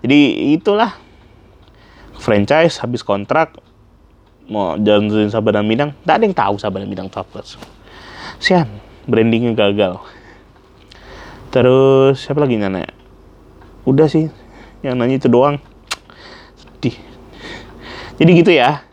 Jadi 0.03 0.19
itulah 0.59 0.99
franchise 2.19 2.83
habis 2.83 3.07
kontrak 3.07 3.55
mau 4.47 4.75
jalan 4.79 5.29
Sabana 5.31 5.63
Minang, 5.63 5.95
tak 6.03 6.19
ada 6.19 6.23
yang 6.27 6.35
tahu 6.35 6.55
Sabana 6.59 6.83
Minang 6.87 7.07
Chocolate. 7.07 7.55
Sian, 8.39 8.67
brandingnya 9.07 9.55
gagal. 9.55 9.99
Terus 11.53 12.19
siapa 12.19 12.43
lagi 12.43 12.57
nanya? 12.59 12.89
Udah 13.87 14.09
sih, 14.09 14.27
yang 14.81 14.99
nanya 14.99 15.21
itu 15.21 15.29
doang. 15.29 15.61
Sedih. 16.59 16.97
Jadi 18.19 18.31
gitu 18.39 18.51
ya. 18.51 18.83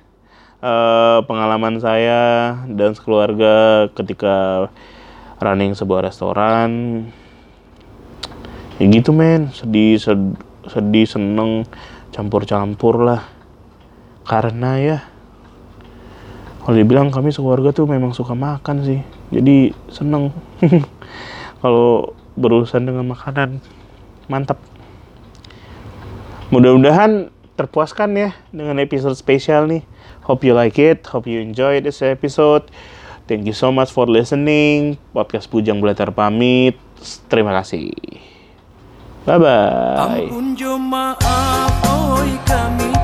Uh, 0.61 1.25
pengalaman 1.25 1.81
saya 1.81 2.53
dan 2.69 2.93
sekeluarga 2.93 3.89
ketika 3.97 4.69
running 5.41 5.73
sebuah 5.73 6.05
restoran 6.05 7.09
ya 8.77 8.85
gitu 8.89 9.17
men 9.17 9.49
sedih 9.57 9.97
sedih 10.69 11.07
seneng 11.09 11.65
campur-campur 12.13 13.01
lah 13.01 13.25
karena 14.29 14.71
ya 14.77 14.99
kalau 16.61 16.77
dibilang 16.77 17.09
kami 17.09 17.33
sekeluarga 17.33 17.73
tuh 17.73 17.89
memang 17.89 18.13
suka 18.13 18.37
makan 18.37 18.85
sih. 18.85 19.01
Jadi 19.33 19.73
seneng. 19.89 20.29
Kalau 21.65 22.13
berurusan 22.37 22.85
dengan 22.85 23.09
makanan 23.09 23.65
mantap. 24.29 24.61
Mudah-mudahan 26.53 27.33
terpuaskan 27.57 28.17
ya 28.17 28.31
dengan 28.53 28.77
episode 28.81 29.17
spesial 29.17 29.69
nih. 29.69 29.85
Hope 30.25 30.45
you 30.45 30.53
like 30.53 30.77
it 30.77 31.09
hope 31.09 31.25
you 31.25 31.41
enjoy 31.41 31.81
this 31.81 32.05
episode. 32.05 32.69
Thank 33.25 33.47
you 33.47 33.55
so 33.55 33.71
much 33.71 33.95
for 33.95 34.11
listening. 34.11 34.99
Podcast 35.17 35.49
Bujang 35.49 35.79
Belajar 35.81 36.13
pamit. 36.13 36.77
Terima 37.31 37.57
kasih. 37.57 37.93
Bye 39.29 39.37
bye 39.37 40.33
Ampun 40.33 40.57
kami 42.49 43.00